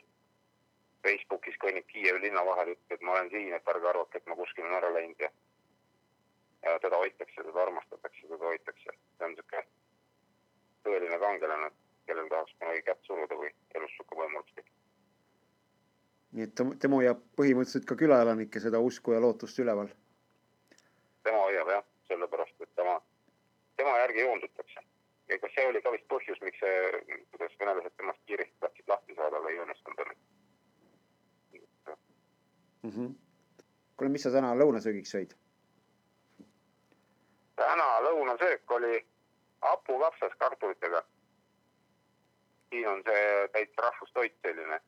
Facebookis 1.04 1.58
kõnnib 1.64 1.86
Kiievi 1.88 2.22
linna 2.22 2.46
vahel, 2.46 2.72
ütleb, 2.74 2.94
et 2.96 3.02
ma 3.02 3.12
olen 3.12 3.30
siin, 3.30 3.54
et 3.54 3.68
ärge 3.74 3.90
arvake, 3.90 4.18
et 4.18 4.30
ma 4.32 4.38
kuskile 4.40 4.68
olen 4.68 4.78
ära 4.78 4.94
läinud 4.94 5.20
ja 5.20 5.30
ja 6.66 6.80
teda 6.80 6.98
hoitakse, 6.98 7.44
teda 7.44 7.62
armastatakse, 7.62 8.28
teda 8.28 8.46
hoitakse. 8.46 8.96
see 9.18 9.26
on 9.26 9.36
niisugune 9.36 9.66
tõeline 10.86 11.20
kangelane, 11.26 11.70
kellel 12.08 12.32
tahaks 12.32 12.56
kunagi 12.60 12.82
kätt 12.88 13.06
suruda 13.10 13.38
või 13.42 13.52
elus 13.76 13.94
sihuke 13.98 14.18
võimalus 14.22 14.56
tekkida. 14.56 14.85
Nii 16.36 16.44
et 16.44 16.62
tema 16.84 17.00
hoiab 17.00 17.22
põhimõtteliselt 17.40 17.86
ka 17.88 17.96
külaelanike 18.00 18.60
seda 18.60 18.80
usku 18.84 19.14
ja 19.16 19.22
lootust 19.24 19.60
üleval. 19.64 19.88
tema 21.24 21.44
hoiab 21.48 21.70
jah, 21.72 21.84
sellepärast 22.10 22.66
et 22.66 22.72
tema, 22.76 22.96
tema 23.80 23.98
järgi 24.02 24.26
joondutakse. 24.26 24.84
ega 25.36 25.50
see 25.54 25.68
oli 25.68 25.82
ka 25.82 25.92
vist 25.94 26.08
põhjus, 26.12 26.42
miks 26.42 26.60
see, 26.60 27.22
kuidas 27.32 27.56
venelased 27.60 27.96
temast 27.98 28.20
kiiresti 28.26 28.60
tahtsid 28.60 28.92
lahti 28.92 29.16
saada, 29.16 29.38
aga 29.38 29.50
ei 29.50 29.62
õnnestunud 29.64 30.02
õnneks 30.04 30.26
mm. 32.84 32.92
-hmm. 32.92 33.16
kuule, 33.98 34.12
mis 34.12 34.28
sa 34.28 34.32
täna 34.36 34.54
lõunasöögiks 34.60 35.16
sõid? 35.16 35.36
täna 37.56 37.88
lõunasöök 38.10 38.76
oli 38.80 39.06
hapukapsas 39.62 40.36
kartulitega. 40.44 41.04
siin 42.70 42.88
on 42.92 43.02
see 43.08 43.48
täitsa 43.56 43.88
rahvustoit 43.88 44.36
selline 44.42 44.82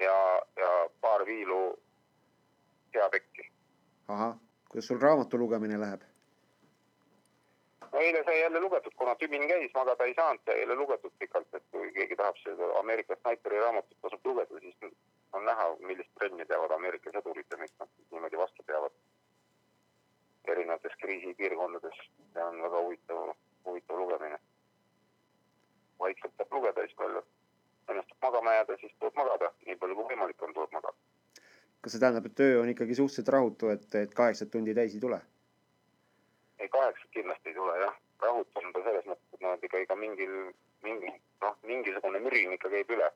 ja, 0.00 0.16
ja 0.56 0.70
paar 1.00 1.26
viilu 1.26 1.60
seapekki. 2.92 3.50
ahah, 4.08 4.34
kuidas 4.70 4.86
sul 4.86 5.00
raamatu 5.00 5.38
lugemine 5.38 5.80
läheb? 5.80 6.02
no 7.92 7.98
eile 8.00 8.24
sai 8.24 8.40
jälle 8.40 8.60
lugetud, 8.60 8.92
kuna 8.96 9.14
tümin 9.14 9.48
käis, 9.48 9.70
magada 9.74 10.04
ei 10.04 10.14
saanud, 10.14 10.40
sai 10.46 10.60
eile 10.60 10.74
lugetud 10.74 11.12
pikalt, 11.18 11.54
et 11.54 11.64
kui 11.70 11.92
keegi 11.92 12.16
tahab 12.16 12.38
seda 12.42 12.70
Ameerika 12.78 13.16
snaiperi 13.20 13.60
raamatut 13.60 13.98
tasub 14.02 14.26
lugeda, 14.26 14.60
siis 14.60 14.94
on 15.32 15.44
näha, 15.44 15.66
millist 15.80 16.14
trenni 16.18 16.46
teevad 16.46 16.76
Ameerika 16.76 17.12
sõdurid 17.16 17.52
ja 17.52 17.58
miks 17.60 17.76
nad 17.80 17.92
niimoodi 18.10 18.40
vastu 18.40 18.64
peavad 18.66 18.96
erinevates 20.54 20.96
kriisipiirkondades. 21.02 21.98
see 22.32 22.44
on 22.44 22.62
väga 22.62 22.80
huvitav, 22.86 23.34
huvitav 23.66 23.98
lugemine. 23.98 24.38
vaikselt 25.98 26.32
saab 26.36 26.52
lugeda, 26.52 26.82
siis 26.82 26.96
palju 26.96 27.22
magama 28.42 28.54
jääda, 28.54 28.76
siis 28.80 28.94
tuleb 28.98 29.14
magada, 29.16 29.50
nii 29.66 29.76
palju 29.78 29.96
kui 29.96 30.06
võimalik 30.10 30.42
on, 30.42 30.54
tuleb 30.54 30.72
magada. 30.72 30.96
kas 31.82 31.92
see 31.92 32.00
tähendab, 32.00 32.26
et 32.26 32.40
öö 32.40 32.60
on 32.60 32.68
ikkagi 32.68 32.94
suhteliselt 32.94 33.28
rahutu, 33.34 33.68
et, 33.68 33.94
et 33.94 34.14
kaheksat 34.14 34.50
tundi 34.50 34.74
täis 34.74 34.94
ei 34.94 35.00
tule? 35.00 35.20
ei, 36.58 36.68
kaheksat 36.68 37.10
kindlasti 37.10 37.48
ei 37.48 37.54
tule 37.54 37.76
jah, 37.78 37.98
rahutu 38.22 38.62
on 38.62 38.72
ta 38.72 38.82
selles 38.86 39.06
mõttes, 39.10 39.34
et 39.34 39.44
noh, 39.46 39.58
ikka, 39.62 39.82
ikka 39.84 39.96
mingil, 39.96 40.32
mingi 40.82 41.12
noh, 41.42 41.58
mingisugune 41.62 42.22
mürin 42.26 42.56
ikka 42.58 42.70
käib 42.70 42.90
üle. 42.96 43.12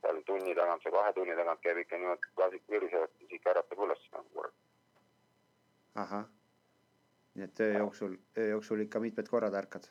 seal 0.00 0.22
tunni 0.26 0.54
tagant 0.54 0.84
või 0.84 0.96
kahe 0.96 1.12
tunni 1.18 1.36
tagant 1.36 1.60
käib 1.60 1.82
ikka 1.82 2.00
niimoodi, 2.00 2.32
klaasik 2.40 2.64
virisevad, 2.70 3.12
siis 3.18 3.36
ikka 3.40 3.52
äratab 3.52 3.84
üles 3.88 4.08
nagu. 4.16 4.48
ahah 5.94 6.26
nii 7.36 7.44
et 7.44 7.60
öö 7.60 7.78
jooksul, 7.78 8.16
öö 8.38 8.48
jooksul 8.48 8.80
ikka 8.80 9.00
mitmed 9.00 9.28
korrad 9.28 9.54
ärkad? 9.54 9.88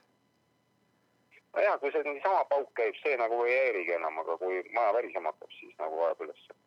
Nojah, 1.56 1.80
kui 1.80 1.92
see 1.92 2.04
niisama 2.04 2.46
pauk 2.50 2.74
käib, 2.80 2.96
see 3.04 3.18
nagu 3.18 3.44
ei 3.44 3.56
häirigi 3.60 3.96
enam, 3.98 4.20
aga 4.24 4.38
kui 4.42 4.64
maja 4.76 4.94
värisema 4.98 5.32
hakkab, 5.32 5.54
siis 5.60 5.78
nagu 5.80 6.02
vajab 6.02 6.26
ülesse. 6.28 6.58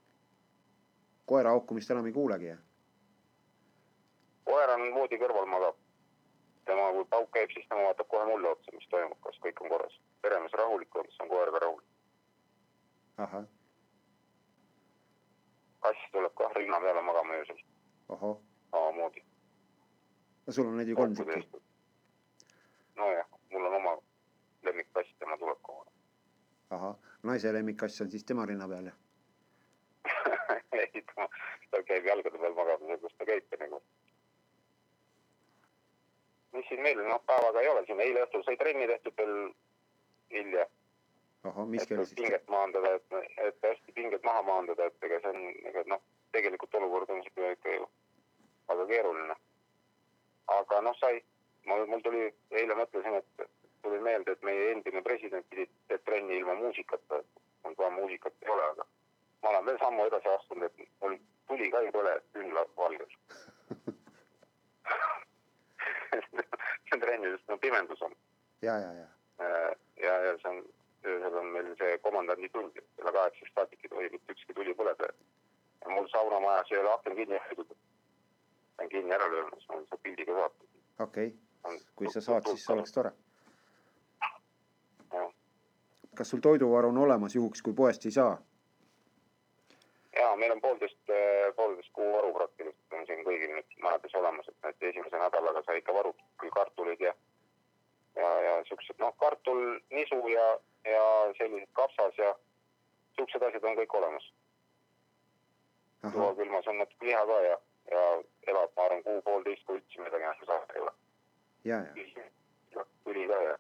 koera 1.26 1.50
haukumist 1.50 1.90
enam 1.90 2.07
ei 2.07 2.12
kuulegi, 2.12 2.50
jah? 2.52 2.62
koer 4.49 4.71
on 4.76 4.88
voodi 4.95 5.21
kõrval 5.21 5.47
magab. 5.52 5.76
tema, 6.64 6.90
kui 6.92 7.04
pauk 7.12 7.30
käib, 7.37 7.52
siis 7.52 7.68
tema 7.68 7.85
vaatab 7.88 8.09
kohe 8.09 8.25
mulle 8.30 8.49
otsa, 8.49 8.73
mis 8.73 8.88
toimub, 8.95 9.21
kas 9.21 9.38
kõik 9.45 9.62
on 9.62 9.73
korras. 9.75 10.00
peremees 10.23 10.59
rahulik 10.62 10.97
on, 10.97 11.09
siis 11.09 11.21
on 11.25 11.33
koer 11.35 11.52
ka 11.52 11.64
rahulik. 11.64 11.88
ahah. 13.26 13.47
kass 15.80 16.12
tuleb 16.12 16.35
kah 16.35 16.52
rinna 16.61 16.80
peale 16.80 17.02
magama 17.02 17.40
öösel. 17.40 17.64
samamoodi 18.09 19.25
no 20.47 20.52
sul 20.52 20.66
on 20.66 20.76
neid 20.76 20.88
ju 20.88 20.97
kolm 20.97 21.14
tükki. 21.16 21.62
nojah, 22.97 23.26
mul 23.52 23.66
on 23.66 23.75
oma 23.75 23.99
lemmikkass, 24.68 25.14
tema 25.18 25.37
tuleb 25.40 25.60
kohale. 25.62 25.90
ahah, 26.76 26.96
naise 27.22 27.52
lemmikkass 27.52 28.00
on 28.04 28.10
siis 28.10 28.25
tema 28.25 28.46
rinna 28.46 28.68
peal, 28.68 28.90
jah 28.90 28.96
ei, 30.80 31.02
ta, 31.14 31.28
ta 31.70 31.82
käib 31.90 32.06
jalgade 32.10 32.40
peal 32.42 32.56
magamas, 32.56 33.00
kus 33.04 33.16
ta 33.18 33.28
käibki 33.30 33.60
nagu. 33.60 33.80
mis 36.56 36.68
siin 36.68 36.82
meil, 36.82 37.00
noh, 37.08 37.22
päevaga 37.26 37.62
ei 37.62 37.72
ole, 37.72 37.84
siin 37.87 38.00
eile 38.04 38.26
õhtul 38.26 38.44
sai 38.46 38.56
trenni 38.60 38.87
tehtud 38.90 39.16
veel 39.18 39.34
hilja. 40.37 40.68
siis? 41.44 42.14
pinget 42.14 42.48
maandada, 42.54 42.94
et, 43.00 43.18
et 43.48 43.68
hästi 43.70 43.96
pinget 43.98 44.25
maha 44.25 44.42
maandada, 44.52 44.88
et 44.88 45.10
ega 45.10 45.20
see 45.25 45.34
on, 45.34 45.44
ega 45.72 45.84
noh, 45.94 46.02
tegelikult 46.37 46.80
olukord 46.80 47.12
on 47.14 47.22
sihuke 47.26 47.52
ikka 47.56 47.76
ju 47.76 47.92
väga 48.68 48.88
keeruline 48.92 49.37
aga 50.48 50.80
noh, 50.84 50.96
sai, 51.00 51.20
mul, 51.68 51.84
mul 51.90 52.02
tuli, 52.04 52.28
eile 52.60 52.76
mõtlesin, 52.78 53.20
et 53.20 53.48
tuli 53.88 54.00
meelde, 54.04 54.37
et 54.37 54.47
meie 54.47 54.71
endine 54.73 55.02
president 55.02 55.49
pidi 55.50 55.66
teeb 55.88 56.04
trenni 56.07 56.38
ilma 56.38 56.54
muusikata, 56.61 57.23
mul 57.64 57.76
kohe 57.80 57.90
muusikat 57.97 58.47
ei 58.47 58.54
ole, 58.54 58.71
aga 58.73 58.88
ma 59.42 59.52
olen 59.52 59.68
veel 59.71 59.78
sammu 59.83 60.07
edasi 60.11 60.33
astunud, 60.35 60.66
et 60.68 60.88
mul 61.02 61.18
tuli 61.50 61.71
ka 61.75 61.85
ei 61.85 61.95
põle 61.99 62.16
küünla 62.37 62.66
valges 62.76 63.18
see 66.88 66.95
on 66.97 67.00
trennides, 67.00 67.40
no 67.49 67.59
pimendus 67.59 68.02
on. 68.02 68.12
ja, 68.62 68.78
ja, 68.85 68.92
ja. 69.00 69.09
Äh, 69.40 69.73
ja, 70.02 70.14
ja 70.26 70.38
see 70.42 70.50
on, 70.50 70.62
öösel 71.07 71.37
on 71.40 71.50
meil 71.57 71.75
see 71.80 71.99
komandandi 72.04 72.49
tund, 72.54 72.78
kella 72.97 73.12
kaheksast 73.16 73.54
saadik 73.54 73.85
ei 73.85 73.92
tohi 73.92 74.09
mitte 74.14 74.35
ükski 74.37 74.57
tuli 74.57 74.75
põleda. 74.80 75.12
ja 75.83 75.95
mul 75.95 76.09
saunamajas 76.14 76.73
ei 76.73 76.80
ole 76.83 76.92
aken 76.92 77.16
kinni 77.21 77.42
hoitud 77.49 77.76
pean 78.78 78.88
kinni 78.88 79.14
ära 79.14 79.28
lööma, 79.33 79.57
siis 79.57 79.68
ma 79.68 79.78
võin 79.78 79.87
selle 79.90 80.02
pildi 80.07 80.26
ka 80.28 80.37
saata. 80.40 80.68
okei 81.07 81.33
okay., 81.33 81.80
kui 81.99 82.12
sa 82.14 82.25
saad, 82.25 82.50
siis 82.52 82.68
oleks 82.75 82.95
tore. 82.95 83.12
Kas 86.18 86.30
sul 86.30 86.42
toiduvaru 86.42 86.88
on 86.92 86.98
olemas 87.06 87.34
juhuks, 87.34 87.62
kui 87.62 87.75
poest 87.82 88.06
ei 88.06 88.14
saa? 88.20 88.37
ja 90.18 90.37
meil 90.37 90.52
on 90.52 90.60
poolteist, 90.60 91.10
eh, 91.14 91.54
poolteist 91.56 91.92
kuu 91.92 92.12
varu 92.12 92.32
praktiliselt 92.34 92.96
on 92.98 93.06
siin 93.06 93.20
kõigil 93.26 93.52
nüüd 93.54 93.76
majades 93.82 94.14
olemas, 94.20 94.48
et 94.48 94.56
nüüd 94.64 94.87
esimese 94.90 95.20
nädalaga 95.22 95.62
sai 95.66 95.78
ikka 95.82 95.94
varud 95.94 96.25
küll 96.42 96.54
kartulid 96.56 97.04
ja 97.06 97.14
ja, 98.16 98.30
ja 98.46 98.54
siuksed 98.68 98.98
noh, 98.98 99.14
kartul, 99.22 99.62
nisu 99.94 100.18
ja, 100.32 100.46
ja 100.90 101.04
sellised 101.38 101.70
kapsas 101.78 102.18
ja 102.18 102.32
siuksed 103.18 103.46
asjad 103.48 103.70
on 103.70 103.78
kõik 103.78 103.94
olemas. 104.00 104.26
suvakülmas 106.02 106.66
on 106.66 106.78
natuke 106.82 107.06
liha 107.06 107.25
ka 107.26 107.40
ja 107.46 107.56
ja 107.90 108.02
elab, 108.52 108.72
ma 108.76 108.84
arvan, 108.84 109.02
kuu-poolteist, 109.06 109.64
kui 109.66 109.78
üldse 109.78 110.02
midagi 110.02 110.26
enam 110.26 110.42
saada 110.46 110.75
ei 110.75 110.82
ole. 110.84 110.92
ja, 111.64 111.78
ja. 112.75 112.84
tuli 113.04 113.26
ka 113.30 113.40
ja 113.42 113.54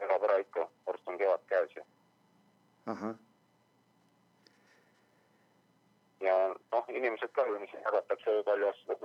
elab 0.00 0.24
ära 0.28 0.38
ikka, 0.42 0.68
varsti 0.86 1.10
on 1.10 1.18
kevad 1.18 1.46
käes 1.52 1.76
ja. 1.76 1.84
ahah. 2.92 3.14
ja 6.20 6.36
noh, 6.72 6.88
inimesed 6.88 7.32
ka 7.32 7.46
ju, 7.46 7.58
mis 7.60 7.72
jagatakse 7.72 8.42
palju 8.48 8.68
asju 8.68 8.98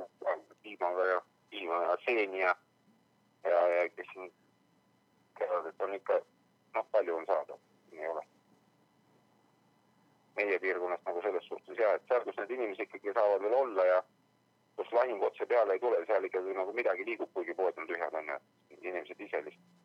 piimaga 0.64 1.06
ja 1.14 1.22
piima 1.50 1.82
ja 1.84 1.98
seeni 2.06 2.40
ja, 2.40 2.56
ja, 3.44 3.68
ja 3.76 3.90
kes 3.90 4.08
siin 4.14 4.32
käivad, 5.40 5.66
et 5.66 5.82
on 5.82 5.94
ikka 5.96 6.22
noh, 6.76 6.88
palju 6.92 7.16
on 7.16 7.26
saada, 7.26 7.58
ei 7.92 8.08
ole 8.08 8.24
meie 10.36 10.60
piirkonnas 10.60 11.04
nagu 11.06 11.22
selles 11.22 11.46
suhtes 11.46 11.78
ja, 11.78 11.94
et 11.96 12.08
seal, 12.08 12.24
kus 12.26 12.38
need 12.40 12.56
inimesed 12.58 12.88
ikkagi 12.88 13.14
saavad 13.14 13.44
veel 13.44 13.54
olla 13.54 13.86
ja 13.86 14.02
kus 14.80 14.92
lahing 14.96 15.24
otse 15.24 15.46
peale 15.46 15.76
ei 15.76 15.84
tule, 15.84 16.06
seal 16.08 16.26
ikkagi 16.26 16.56
nagu 16.58 16.74
midagi 16.74 17.06
liigub, 17.06 17.30
kuigi 17.34 17.56
poed 17.58 17.78
on 17.78 17.88
tühjad 17.90 18.16
on 18.18 18.32
ju, 18.34 18.42
inimesed 18.80 19.20
ise 19.28 19.46
lihtsalt 19.46 19.81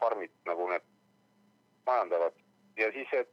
farmid 0.00 0.32
nagu 0.48 0.68
need 0.70 0.84
majandavad 1.86 2.34
ja 2.76 2.90
siis 2.92 3.08
see 3.10 3.26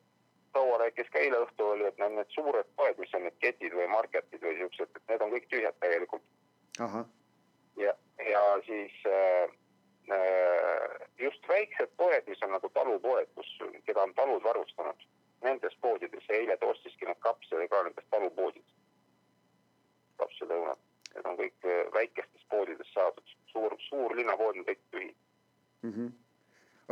proua 0.53 0.77
rääkis 0.77 1.09
ka 1.09 1.19
eile 1.19 1.39
õhtul 1.45 1.73
oli, 1.73 1.87
et 1.89 1.97
need, 1.97 2.13
need 2.19 2.29
suured 2.35 2.69
poed, 2.77 2.99
mis 3.01 3.13
on 3.17 3.25
need 3.25 3.37
ketid 3.41 3.73
või 3.73 3.87
marketid 3.89 4.43
või 4.45 4.55
siuksed, 4.59 4.91
et 4.95 5.11
need 5.11 5.25
on 5.25 5.33
kõik 5.33 5.49
tühjad 5.49 5.79
tegelikult. 5.81 6.25
ja, 7.81 7.93
ja 8.29 8.43
siis 8.67 8.99
äh, 9.09 9.55
äh, 10.17 11.07
just 11.25 11.49
väiksed 11.49 11.97
poed, 11.97 12.29
mis 12.29 12.45
on 12.45 12.53
nagu 12.55 12.69
talupoed, 12.77 13.33
kus, 13.35 13.49
keda 13.89 14.05
on 14.05 14.13
talud 14.19 14.45
varustanud 14.45 15.09
nendes 15.43 15.75
poodides 15.81 16.29
ja 16.29 16.39
eile 16.39 16.57
ta 16.57 16.69
ostiski 16.71 17.09
need 17.09 17.19
kapsad 17.25 17.67
ka 17.69 17.83
nendest 17.83 18.09
talupoodidest. 18.13 18.79
kapsalõunad, 20.21 20.79
need 21.15 21.25
on 21.25 21.37
kõik 21.39 21.65
äh, 21.67 21.85
väikestest 21.93 22.45
poodidest 22.49 22.93
saadud, 22.93 23.37
suur, 23.51 23.73
suur 23.89 24.13
linnapood 24.15 24.61
on 24.61 24.67
kõik 24.69 24.83
tühi 24.91 25.09
mm. 25.81 25.93
-hmm. 25.93 26.11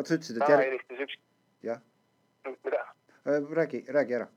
Oota, 0.01 0.11
sa 0.11 0.19
ütlesid, 0.19 0.37
et 0.37 0.45
täna 0.49 0.67
helistas 0.67 1.03
üks. 1.05 1.17
jah. 1.65 1.81
mida 2.49 2.83
äh,? 2.83 3.49
räägi, 3.59 3.83
räägi 3.97 4.17
ära 4.19 4.27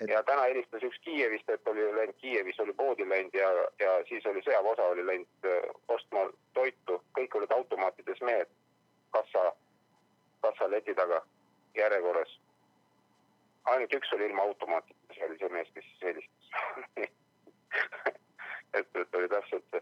et.... 0.00 0.08
ja 0.10 0.22
täna 0.30 0.46
helistas 0.48 0.86
üks 0.88 1.00
Kiievist, 1.06 1.50
et 1.50 1.68
oli 1.72 1.86
läinud 1.96 2.16
Kiievis, 2.22 2.60
oli 2.64 2.76
poodi 2.80 3.08
läinud 3.08 3.36
ja, 3.40 3.50
ja 3.82 3.98
siis 4.08 4.26
oli 4.26 4.42
sõjaväeosa 4.46 4.88
oli 4.94 5.06
läinud 5.06 5.50
äh, 5.50 5.68
ostma 5.88 6.28
toitu, 6.58 7.02
kõik 7.18 7.36
olid 7.40 7.52
automaatides 7.58 8.24
mehed 8.30 8.50
kassa, 9.16 9.52
kassaleti 10.46 10.96
taga 10.98 11.20
järjekorras 11.76 12.38
ainult 13.64 13.94
üks 13.96 14.12
oli 14.12 14.26
ilma 14.28 14.42
automaatita, 14.42 15.14
see 15.14 15.28
oli 15.28 15.38
see 15.40 15.52
mees, 15.52 15.70
kes 15.74 15.86
siis 15.90 16.02
helistas 16.08 16.44
et, 18.78 18.88
et 19.00 19.14
oli 19.18 19.28
täpselt, 19.28 19.78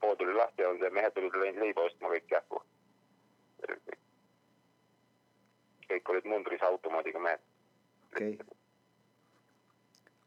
pood 0.00 0.22
oli 0.24 0.34
lahti 0.34 0.64
olnud 0.64 0.84
ja 0.86 0.92
mehed 0.94 1.18
olid 1.20 1.36
läinud 1.42 1.64
leiba 1.64 1.86
ostma 1.88 2.12
kõik 2.14 2.28
kähku. 2.30 2.62
Kõik 5.90 6.12
olid 6.14 6.30
mundris 6.30 6.62
automaadiga 6.62 7.18
mehed. 7.18 7.42
okei 8.12 8.34
okay.. 8.34 8.56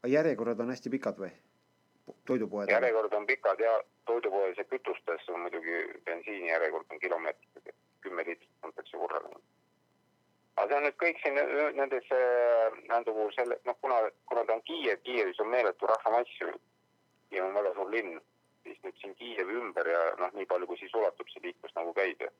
aga 0.02 0.12
järjekorrad 0.12 0.60
on 0.60 0.72
hästi 0.74 0.92
pikad 0.96 1.20
või? 1.24 1.32
toidupoed? 2.28 2.70
järjekord 2.70 3.12
on 3.12 3.26
pikad 3.26 3.60
ja 3.60 3.72
toidupoes 4.10 4.58
ja 4.58 4.64
kütustes 4.64 5.28
on 5.28 5.40
muidugi 5.46 5.80
bensiini 6.04 6.50
järjekord 6.50 6.92
on 6.92 7.00
kilomeetrid, 7.00 7.74
kümme 8.00 8.26
liitrit 8.26 8.68
antakse 8.68 8.96
korraga. 8.96 9.40
aga 10.56 10.68
see 10.68 10.76
on 10.76 10.86
nüüd 10.88 11.00
kõik 11.04 11.22
siin 11.22 11.40
nendes 11.80 12.12
nagu 12.92 13.30
selle, 13.38 13.58
noh, 13.64 13.80
kuna, 13.80 14.02
kuna 14.30 14.44
ta 14.44 14.58
on 14.58 14.62
Kiiev, 14.68 15.00
Kiievis 15.08 15.40
on 15.40 15.50
meeletu 15.56 15.88
rahvamass 15.90 16.40
ju. 16.40 16.52
Kiiev 17.30 17.48
on 17.48 17.56
väga 17.58 17.72
suur 17.74 17.90
linn, 17.90 18.20
siis 18.62 18.78
nüüd 18.84 19.00
siin 19.00 19.16
Kiievi 19.20 19.56
ümber 19.62 19.88
ja 19.90 20.02
noh, 20.20 20.36
nii 20.36 20.46
palju 20.52 20.68
kui 20.70 20.78
siis 20.82 20.94
ulatub 20.94 21.32
see 21.32 21.42
liiklus 21.48 21.74
nagu 21.80 21.96
käib 21.96 22.22
ja 22.22 22.30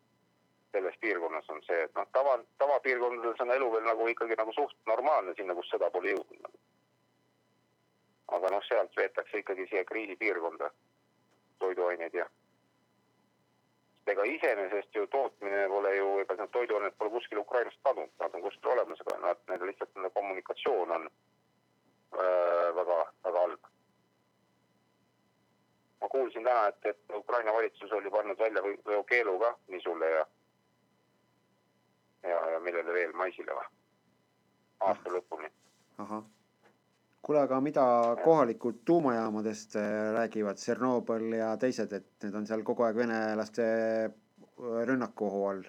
selles 0.75 1.01
piirkonnas 1.01 1.49
on 1.55 1.63
see, 1.67 1.81
et 1.87 1.97
noh, 1.97 2.07
tava, 2.13 2.37
tavapiirkondades 2.59 3.41
on 3.47 3.57
elu 3.57 3.73
veel 3.73 3.89
nagu 3.89 4.13
ikkagi 4.13 4.39
nagu 4.43 4.53
suht 4.59 4.77
normaalne 4.91 5.35
sinna, 5.39 5.57
kus 5.57 5.71
sõda 5.73 5.91
pole 5.95 6.13
jõudnud 6.13 6.63
aga 8.37 8.51
noh, 8.51 8.65
sealt 8.69 8.97
veetakse 8.97 9.43
ikkagi 9.43 9.67
siia 9.71 9.85
kriisipiirkonda 9.89 10.71
toiduaineid 11.63 12.15
ja 12.15 12.27
ega 14.13 14.25
iseenesest 14.29 14.97
ju 14.99 15.07
tootmine 15.13 15.67
pole 15.73 15.95
ju, 15.97 16.09
ega 16.23 16.37
need 16.39 16.53
toiduained 16.57 16.97
pole 16.99 17.13
kuskil 17.15 17.41
Ukrainast 17.41 17.81
kadunud, 17.87 18.13
nad 18.21 18.35
on 18.37 18.45
kuskil 18.45 18.73
olemas, 18.75 19.01
aga 19.05 19.21
nad, 19.23 19.45
nende 19.49 19.71
lihtsalt 19.71 19.95
nende 19.95 20.11
kommunikatsioon 20.17 20.97
on 20.99 21.07
äh, 21.09 22.69
väga, 22.81 22.99
väga 23.29 23.47
halb. 23.47 23.71
ma 26.01 26.09
kuulsin 26.13 26.45
täna, 26.45 26.67
et, 26.69 26.87
et 26.91 27.17
Ukraina 27.17 27.53
valitsus 27.53 27.93
oli 27.93 28.11
pannud 28.11 28.39
välja 28.39 28.63
veokeelu 28.87 29.39
ka 29.41 29.55
nisule 29.73 30.11
ja 30.11 30.27
ja, 32.29 32.39
ja 32.55 32.61
millele 32.61 32.93
veel, 32.93 33.13
maisile 33.19 33.59
või? 33.59 33.69
aasta 34.85 35.13
lõpuni. 35.17 35.51
ahah 35.99 36.25
kuule, 37.25 37.41
aga 37.41 37.61
mida 37.61 37.85
kohalikud 38.25 38.83
tuumajaamadest 38.85 39.77
äh, 39.81 39.85
räägivad, 40.19 40.61
Tšernobõl 40.61 41.31
ja 41.39 41.55
teised, 41.61 41.93
et 41.97 42.27
need 42.27 42.37
on 42.37 42.47
seal 42.49 42.65
kogu 42.69 42.85
aeg 42.85 42.99
venelaste 43.01 43.65
äh, 43.65 44.83
rünnakuohu 44.91 45.45
all? 45.49 45.63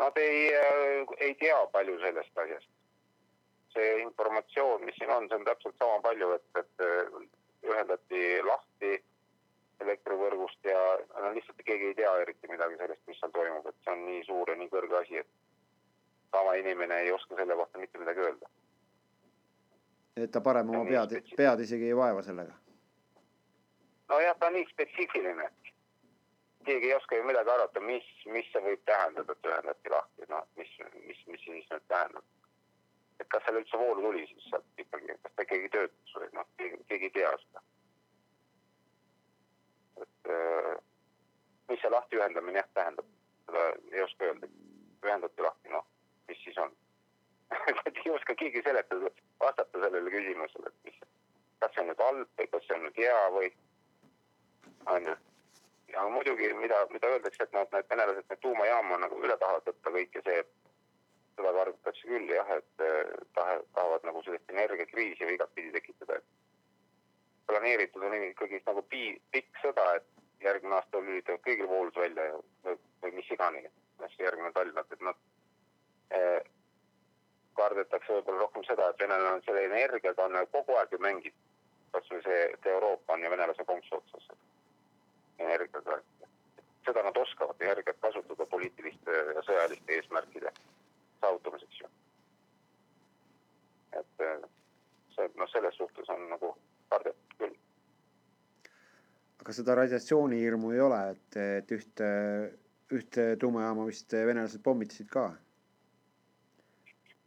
Nad 0.00 0.18
ei, 0.20 0.40
äh, 0.50 1.14
ei 1.28 1.36
tea 1.42 1.60
palju 1.74 1.98
sellest 2.02 2.42
asjast. 2.44 2.72
see 3.76 3.96
informatsioon, 4.00 4.86
mis 4.88 4.96
siin 4.96 5.10
on, 5.12 5.26
see 5.28 5.36
on 5.36 5.42
täpselt 5.44 5.74
sama 5.76 5.98
palju, 6.00 6.30
et, 6.32 6.60
et 6.62 6.84
ühendati 7.68 8.20
lahti 8.46 8.92
elektrivõrgust 9.84 10.70
ja 10.70 10.82
no 11.20 11.32
lihtsalt 11.34 11.64
keegi 11.64 11.90
ei 11.92 11.98
tea 11.98 12.12
eriti 12.22 12.52
midagi 12.52 12.78
sellest, 12.80 13.02
mis 13.06 13.18
seal 13.20 13.34
toimub, 13.34 13.66
et 13.66 13.80
see 13.84 13.96
on 13.96 14.06
nii 14.10 14.22
suur 14.28 14.52
ja 14.52 14.56
nii 14.60 14.70
kõrge 14.72 15.00
asi, 15.00 15.24
et 15.24 16.30
tavainimene 16.36 17.02
ei 17.04 17.12
oska 17.12 17.36
selle 17.36 17.58
kohta 17.60 17.82
mitte 17.82 18.00
midagi 18.02 18.24
öelda 18.28 18.48
et 20.16 20.32
ta 20.32 20.40
parem 20.40 20.70
oma 20.72 20.84
pead, 20.88 21.16
pead 21.36 21.62
isegi 21.64 21.90
ei 21.90 21.96
vaeva 21.96 22.22
sellega. 22.24 22.54
nojah, 24.08 24.36
ta 24.38 24.46
on 24.46 24.56
nii 24.56 24.68
spetsiifiline. 24.70 25.48
keegi 26.64 26.88
ei 26.88 26.94
oska 26.94 27.16
ju 27.16 27.24
midagi 27.24 27.50
arvata, 27.50 27.80
mis, 27.80 28.06
mis 28.26 28.48
see 28.52 28.62
võib 28.62 28.80
tähendada, 28.90 29.32
et 29.32 29.50
ühendati 29.50 29.92
lahti, 29.92 30.28
noh, 30.32 30.48
mis, 30.56 30.72
mis, 30.94 31.20
mis 31.26 31.44
see 31.44 31.58
siis 31.58 31.68
nüüd 31.70 31.84
tähendab. 31.92 32.24
et 33.20 33.28
kas 33.32 33.44
seal 33.44 33.60
üldse 33.60 33.78
voolu 33.80 34.08
tuli 34.08 34.26
siis 34.32 34.48
sealt 34.50 34.84
ikkagi, 34.84 35.18
kas 35.22 35.36
ta 35.36 35.46
ikkagi 35.46 35.68
töötas 35.76 36.16
või 36.20 36.32
noh, 36.38 36.48
keegi, 36.56 36.80
keegi 36.88 37.10
ei 37.10 37.14
tea 37.18 37.36
seda. 37.44 37.62
Et 40.26 40.32
äh, 40.32 40.78
mis 41.68 41.80
see 41.80 41.90
lahti 41.90 42.18
ühendamine 42.18 42.58
jah 42.58 42.68
tähendab, 42.74 43.06
seda 43.46 43.68
ei 43.92 44.02
oska 44.02 44.24
öelda. 44.24 44.48
ühendati 45.06 45.42
lahti, 45.42 45.70
noh, 45.70 45.84
mis 46.28 46.38
siis 46.42 46.58
on 46.58 46.72
ei 48.04 48.10
oska 48.10 48.34
keegi 48.34 48.62
seletada, 48.62 49.10
vastata 49.40 49.80
sellele 49.80 50.10
küsimusele, 50.10 50.66
et 50.72 50.88
mis, 50.88 50.98
kas 51.60 51.74
see 51.74 51.82
on 51.84 51.90
nüüd 51.92 52.02
halb 52.02 52.40
või 52.40 52.48
kas 52.50 52.66
see 52.66 52.76
on 52.78 52.86
nüüd 52.86 52.98
hea 52.98 53.20
või 53.36 53.50
on 54.94 55.10
ju. 55.10 55.16
ja 55.92 56.06
muidugi, 56.10 56.52
mida, 56.62 56.80
mida 56.90 57.12
öeldakse, 57.14 57.42
et 57.42 57.52
nad, 57.54 57.70
need 57.72 57.90
venelased, 57.90 58.26
need 58.30 58.42
tuumajaama 58.42 58.98
nagu 59.04 59.20
üle 59.22 59.36
tahavad 59.42 59.70
võtta 59.70 59.94
kõike 59.98 60.24
see, 60.26 60.42
seda 61.36 61.52
kardetakse 61.60 62.10
küll 62.10 62.34
jah, 62.34 62.50
et 62.56 62.86
eh, 62.88 63.14
tahe, 63.38 63.60
tahavad 63.78 64.10
nagu 64.10 64.24
sellist 64.26 64.50
energiakriisi 64.56 65.28
või 65.28 65.38
igatpidi 65.38 65.74
tekitada, 65.76 66.18
et 66.18 66.45
planeeritud 67.46 68.02
on 68.02 68.14
ikkagi 68.30 68.62
nagu 68.66 68.82
pi-, 68.90 69.20
pikk 69.32 69.62
sõda, 69.62 69.86
et 69.96 70.44
järgmine 70.44 70.76
aasta 70.78 71.00
lülitavad 71.00 71.42
kõigil 71.46 71.68
voolud 71.70 71.96
välja 71.96 72.28
ja 72.30 72.38
või, 72.66 72.78
või 73.02 73.16
mis 73.20 73.30
iganes, 73.30 73.72
järgmine 74.18 74.52
talv, 74.52 74.78
et 74.82 75.04
nad 75.04 75.18
eh, 76.16 76.40
kardetakse 77.56 78.12
võib-olla 78.12 78.44
rohkem 78.44 78.64
seda, 78.68 78.88
et 78.90 79.00
venelane 79.00 79.38
on 79.38 79.44
selle 79.46 79.64
energiaga 79.68 80.26
on 80.28 80.38
kogu 80.52 80.76
aeg 80.80 80.92
ju 80.92 81.00
mänginud. 81.02 81.42
kasvõi 81.96 82.22
see, 82.22 82.40
et 82.52 82.66
Euroopa 82.66 83.14
on 83.14 83.22
ju 83.24 83.30
venelase 83.30 83.64
konksu 83.64 83.96
otsas 83.96 84.28
energiaga. 85.38 86.00
seda 86.86 87.02
nad 87.02 87.16
oskavad 87.16 87.60
energiat 87.60 87.96
kasutada 88.00 88.46
poliitiliste 88.46 89.10
ja 89.10 89.42
sõjaliste 89.42 89.92
eesmärkide 89.92 90.52
saavutamiseks 91.20 91.80
ju. 91.80 91.88
et 93.92 94.26
eh, 94.28 94.44
see, 95.14 95.30
noh, 95.34 95.50
selles 95.52 95.74
suhtes 95.74 96.08
on 96.08 96.28
nagu 96.30 96.56
kardetud 96.88 97.25
küll. 97.25 97.25
Aga 99.46 99.54
seda 99.54 99.74
radiatsioonihirmu 99.78 100.72
ei 100.74 100.80
ole, 100.82 100.96
et, 101.12 101.36
et 101.38 101.70
ühte, 101.70 102.06
ühte 102.90 103.26
tuumajaama 103.38 103.84
vist 103.86 104.10
venelased 104.10 104.58
pommitasid 104.64 105.06
ka 105.12 105.28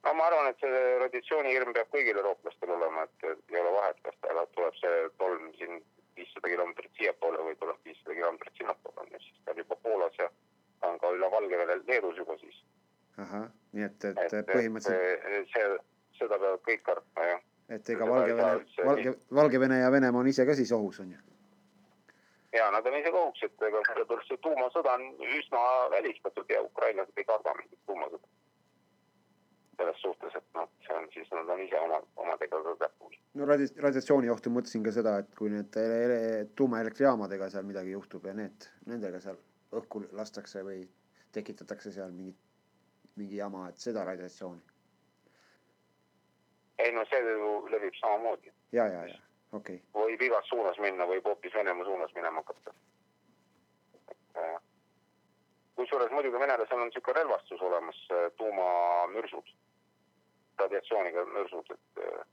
no 0.04 0.14
ma 0.18 0.26
arvan, 0.28 0.50
et 0.52 0.60
see 0.60 0.82
radiatsioonihirm 1.00 1.72
peab 1.78 1.88
kõigil 1.96 2.20
eurooplastel 2.20 2.74
olema, 2.76 3.06
et 3.08 3.28
ei 3.30 3.62
ole 3.62 3.72
vahet, 3.78 4.02
kas 4.04 4.20
ta 4.26 4.44
tuleb 4.58 4.76
see 4.82 4.98
tolm 5.22 5.48
siin 5.62 5.80
viissada 6.20 6.52
kilomeetrit 6.52 6.92
siiapoole 7.00 7.46
või 7.48 7.56
tuleb 7.62 7.88
viissada 7.88 8.18
kilomeetrit 8.20 8.60
sinnapoole, 8.60 9.08
ju, 9.14 9.24
siis 9.24 9.40
ta 9.46 9.56
on 9.56 9.64
juba 9.64 9.80
Poolas 9.88 10.20
ja 10.20 10.28
ta 10.82 10.92
on 10.92 11.00
ka 11.00 11.14
üle 11.16 11.32
Valgevene 11.38 11.80
Leedus 11.86 12.20
juba 12.20 12.36
siis. 12.44 12.60
ahah, 13.24 13.48
nii 13.72 13.88
et, 13.88 14.10
et, 14.12 14.22
et 14.42 14.52
põhimõtteliselt. 14.52 15.56
see, 15.56 15.72
seda 16.20 16.36
peavad 16.36 16.68
kõik 16.68 16.84
kartma, 16.92 17.32
jah. 17.32 17.42
et 17.80 17.96
ega 17.96 18.12
Valgevene, 18.12 18.86
Valge, 18.92 19.18
Valgevene 19.42 19.82
ja 19.86 19.92
Venemaa 19.96 20.28
on 20.28 20.36
ise 20.36 20.48
ka 20.48 20.60
siis 20.60 20.76
ohus, 20.76 21.00
on 21.04 21.16
ju? 21.16 21.26
ja 22.54 22.72
nad 22.72 22.86
on 22.86 22.96
ise 22.98 23.12
ka 23.12 23.18
ohus, 23.18 23.44
et 23.44 23.62
ega 23.68 23.82
sellepärast 23.88 24.28
see 24.28 24.29
tuumasõda 24.46 24.98
on 24.98 25.06
üsna 25.38 25.64
välistatud 25.96 26.52
ja 26.54 26.62
ukrainlased 26.66 27.18
ei 27.18 27.28
karda 27.28 27.54
mingit 27.58 27.80
tuumasõda 27.86 28.28
selles 29.80 30.02
suhtes, 30.04 30.36
et 30.36 30.58
noh, 30.58 30.68
see 30.84 30.96
on 30.96 31.08
siis, 31.14 31.30
nad 31.32 31.50
on 31.54 31.62
ise 31.64 31.80
oma, 31.80 32.02
omadega 32.20 32.60
ka 32.66 32.74
käpul. 32.82 33.14
no 33.40 33.48
radi-, 33.48 33.72
radiatsiooni 33.86 34.32
ohtu 34.34 34.52
mõtlesin 34.52 34.84
ka 34.84 34.92
seda, 34.96 35.16
et 35.24 35.32
kui 35.40 35.52
need 35.54 35.78
tuumaelektrijaamadega 36.60 37.50
seal 37.54 37.68
midagi 37.68 37.96
juhtub 37.96 38.28
ja 38.28 38.36
need, 38.36 38.68
nendega 38.92 39.22
seal 39.24 39.40
õhku 39.80 40.04
lastakse 40.20 40.66
või 40.68 40.82
tekitatakse 41.36 41.94
seal 41.96 42.12
mingi, 42.12 42.36
mingi 43.22 43.40
jama, 43.40 43.70
et 43.70 43.80
seda 43.80 44.04
radiatsiooni. 44.10 44.62
ei 46.84 46.92
no 46.96 47.04
see 47.08 47.24
ju 47.24 47.56
levib 47.72 47.96
samamoodi. 48.02 48.52
ja, 48.76 48.88
ja, 48.88 49.06
ja 49.14 49.20
okei 49.52 49.80
okay.. 49.80 50.04
võib 50.04 50.28
igas 50.28 50.52
suunas 50.52 50.80
minna, 50.84 51.08
võib 51.08 51.28
hoopis 51.32 51.56
Venemaa 51.56 51.88
suunas 51.88 52.16
minema 52.16 52.44
hakata. 52.44 52.74
Äh, 54.38 54.60
kusjuures 55.90 56.12
muidugi 56.14 56.40
venelasel 56.40 56.78
on 56.78 56.86
niisugune 56.86 57.18
relvastus 57.18 57.62
olemas, 57.66 57.98
tuumamürsud 58.38 59.48
radiatsiooniga 60.60 61.24
mürsud, 61.26 61.72
et 61.74 62.04
äh, 62.04 62.26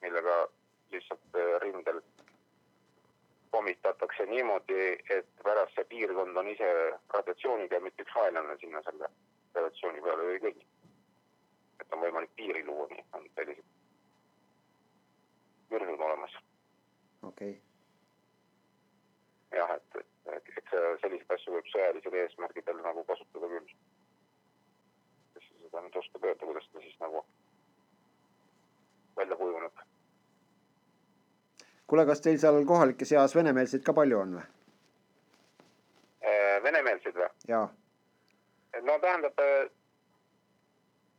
millega 0.00 0.36
lihtsalt 0.92 1.36
äh, 1.36 1.60
rindel 1.60 2.00
pommitatakse 3.50 4.26
niimoodi, 4.26 4.78
et 5.16 5.28
pärast 5.42 5.76
see 5.76 5.84
piirkond 5.90 6.36
on 6.36 6.48
ise 6.48 6.70
radiatsiooniga, 7.16 7.80
mitte 7.84 8.06
üks 8.06 8.16
vaenlane 8.16 8.56
sinna 8.62 8.80
selle 8.88 9.10
radiatsiooni 9.58 10.00
peale 10.06 10.30
ei 10.32 10.40
kõnni. 10.46 10.66
et 11.84 11.92
on 11.92 12.00
võimalik 12.06 12.32
piiri 12.40 12.64
luua, 12.64 12.88
nii 12.94 13.04
on 13.12 13.28
sellised 13.36 13.68
mürsud 15.74 16.08
olemas. 16.08 16.40
okei 17.22 17.52
okay.. 17.52 17.54
jah, 19.60 19.76
et, 19.76 20.00
et, 20.00 20.13
et, 20.32 20.50
et 20.58 20.74
selliseid 21.02 21.36
asju 21.36 21.54
võib 21.56 21.68
sõjalisel 21.72 22.16
eesmärgidel 22.22 22.80
nagu 22.82 23.04
kasutada 23.08 23.50
küll. 23.52 23.74
kes 25.34 25.48
seda 25.50 25.82
nüüd 25.84 25.98
oskab 26.02 26.24
öelda, 26.24 26.46
kuidas 26.46 26.68
ta 26.72 26.84
siis 26.84 27.00
nagu 27.00 27.24
välja 29.16 29.36
kujunenud. 29.36 29.84
kuule, 31.86 32.06
kas 32.06 32.20
teil 32.20 32.38
seal 32.38 32.64
kohalike 32.66 33.04
seas 33.04 33.36
venemeelseid 33.36 33.84
ka 33.86 33.92
palju 33.92 34.18
on 34.18 34.36
või? 34.38 34.44
Äh, 36.24 36.62
venemeelseid 36.62 37.16
või? 37.20 37.30
jaa. 37.48 37.66
no 38.82 38.98
tähendab 38.98 39.38
äh, 39.38 39.60
äh, 39.60 39.70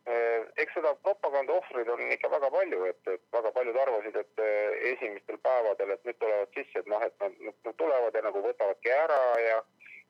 eks 0.05 0.75
seda 0.77 0.91
propaganda 1.01 1.53
ohvreid 1.53 1.89
on 1.89 2.01
ikka 2.13 2.29
väga 2.29 2.49
palju, 2.53 2.83
et, 2.91 3.07
et 3.09 3.23
väga 3.33 3.51
paljud 3.55 3.79
arvasid, 3.81 4.19
et 4.21 4.43
esimestel 4.91 5.39
päevadel, 5.41 5.95
et 5.95 6.05
nüüd 6.05 6.19
tulevad 6.21 6.51
sisse, 6.53 6.83
et 6.83 6.91
noh, 6.91 7.01
et 7.01 7.15
nad, 7.23 7.39
nad 7.65 7.79
tulevad 7.81 8.13
ja 8.13 8.21
nagu 8.27 8.43
võtavadki 8.45 8.93
ära 8.93 9.21
ja 9.41 9.63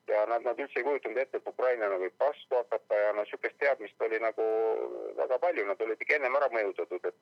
ja 0.07 0.25
nad, 0.29 0.43
nad 0.45 0.59
üldse 0.61 0.77
ei 0.79 0.85
kujutanud 0.85 1.17
ette, 1.17 1.39
et 1.39 1.47
ukrainlane 1.49 1.97
võib 1.97 2.19
vastu 2.21 2.57
hakata 2.59 2.99
ja 2.99 3.13
noh, 3.13 3.23
niisugust 3.25 3.57
teadmist 3.61 4.03
oli 4.05 4.19
nagu 4.21 4.45
väga 5.17 5.39
palju, 5.41 5.65
nad 5.65 5.81
olid 5.81 6.01
ikka 6.01 6.19
ennem 6.19 6.37
ära 6.37 6.49
mõjutatud, 6.53 7.07
et 7.09 7.17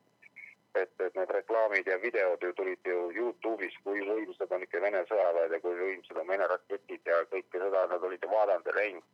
et, 0.74 0.94
et 1.06 1.18
need 1.18 1.32
reklaamid 1.36 1.88
ja 1.88 2.00
videod 2.02 2.42
ju 2.42 2.54
tulid 2.58 2.88
ju 2.90 3.12
Youtube'is, 3.14 3.76
kui 3.86 4.02
võimsad 4.08 4.54
on 4.56 4.64
ikka 4.66 4.82
Vene 4.82 5.04
sõjaväed 5.10 5.54
ja 5.54 5.60
kui 5.62 5.76
võimsad 5.78 6.18
on 6.18 6.32
Vene 6.32 6.48
raketid 6.50 7.12
ja 7.12 7.20
kõike 7.30 7.62
seda 7.62 7.84
nad 7.92 8.08
olid 8.10 8.26
ju 8.26 8.32
vaadanud 8.32 8.70
ja 8.72 8.74
näinud. 8.80 9.06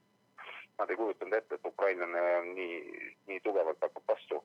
Nad 0.80 0.90
ei 0.90 0.96
kujutanud 0.96 1.36
ette, 1.36 1.56
et 1.56 1.66
ukrainlane 1.68 2.22
nii, 2.54 2.76
nii 3.28 3.40
tugevalt 3.44 3.82
hakkab 3.84 4.14
vastu. 4.14 4.44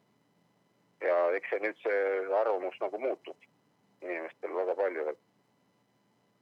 ja 1.05 1.17
eks 1.37 1.51
see 1.53 1.61
nüüd 1.61 1.81
see 1.83 2.05
arvamus 2.39 2.77
nagu 2.81 2.99
muutub 2.99 3.37
inimestel 4.05 4.55
väga 4.57 4.75
palju, 4.75 5.09
et 5.13 5.23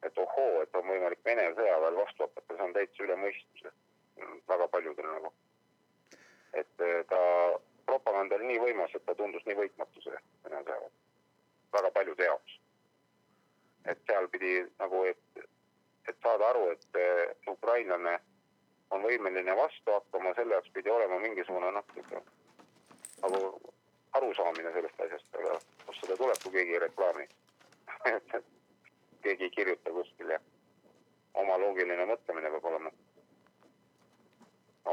et 0.03 0.19
ohoo, 0.19 0.63
et 0.63 0.75
on 0.75 0.87
võimalik 0.87 1.21
Vene 1.25 1.45
sõjaväel 1.55 1.99
vastu 1.99 2.27
hakata, 2.27 2.57
see 2.57 2.65
on 2.67 2.73
täitsa 2.77 3.05
üle 3.07 3.17
mõistuse 3.21 3.73
väga 4.51 4.69
paljudel 4.69 5.09
nagu. 5.13 5.33
et 6.53 6.81
eh, 6.87 7.05
ta 7.09 7.21
propaganda 7.87 8.37
oli 8.37 8.51
nii 8.51 8.59
võimas, 8.65 8.95
et 8.95 9.05
ta 9.07 9.15
tundus 9.15 9.47
nii 9.47 9.59
võitmatu 9.61 10.03
see 10.05 10.19
Vene 10.45 10.65
sõjaväe, 10.67 10.91
väga 11.77 11.91
paljude 11.91 12.29
jaoks. 12.29 12.59
et 13.85 14.03
seal 14.07 14.29
pidi 14.29 14.53
nagu, 14.79 15.05
et, 15.05 15.47
et 16.09 16.17
saada 16.23 16.51
aru, 16.51 16.69
et 16.75 17.01
eh, 17.05 17.35
ukrainlane 17.55 18.19
on 18.93 19.05
võimeline 19.07 19.57
vastu 19.57 19.95
hakkama, 19.95 20.35
selle 20.37 20.59
jaoks 20.59 20.73
pidi 20.77 20.91
olema 20.91 21.19
mingisugune 21.23 21.71
noh, 21.73 21.93
nagu 23.23 23.41
arusaamine 24.19 24.73
sellest 24.73 25.07
asjast, 25.07 25.39
aga 25.41 25.59
kust 25.87 26.05
seda 26.05 26.19
tuleb, 26.21 26.43
kui 26.43 26.57
keegi 26.57 26.77
ei 26.77 26.83
reklaami 26.87 27.29
keegi 29.23 29.49
ei 29.49 29.55
kirjuta 29.57 29.95
kuskil 29.95 30.35
ja 30.35 30.41
oma 31.43 31.59
loogiline 31.65 32.07
mõtlemine 32.11 32.51
peab 32.55 32.71
olema. 32.73 32.93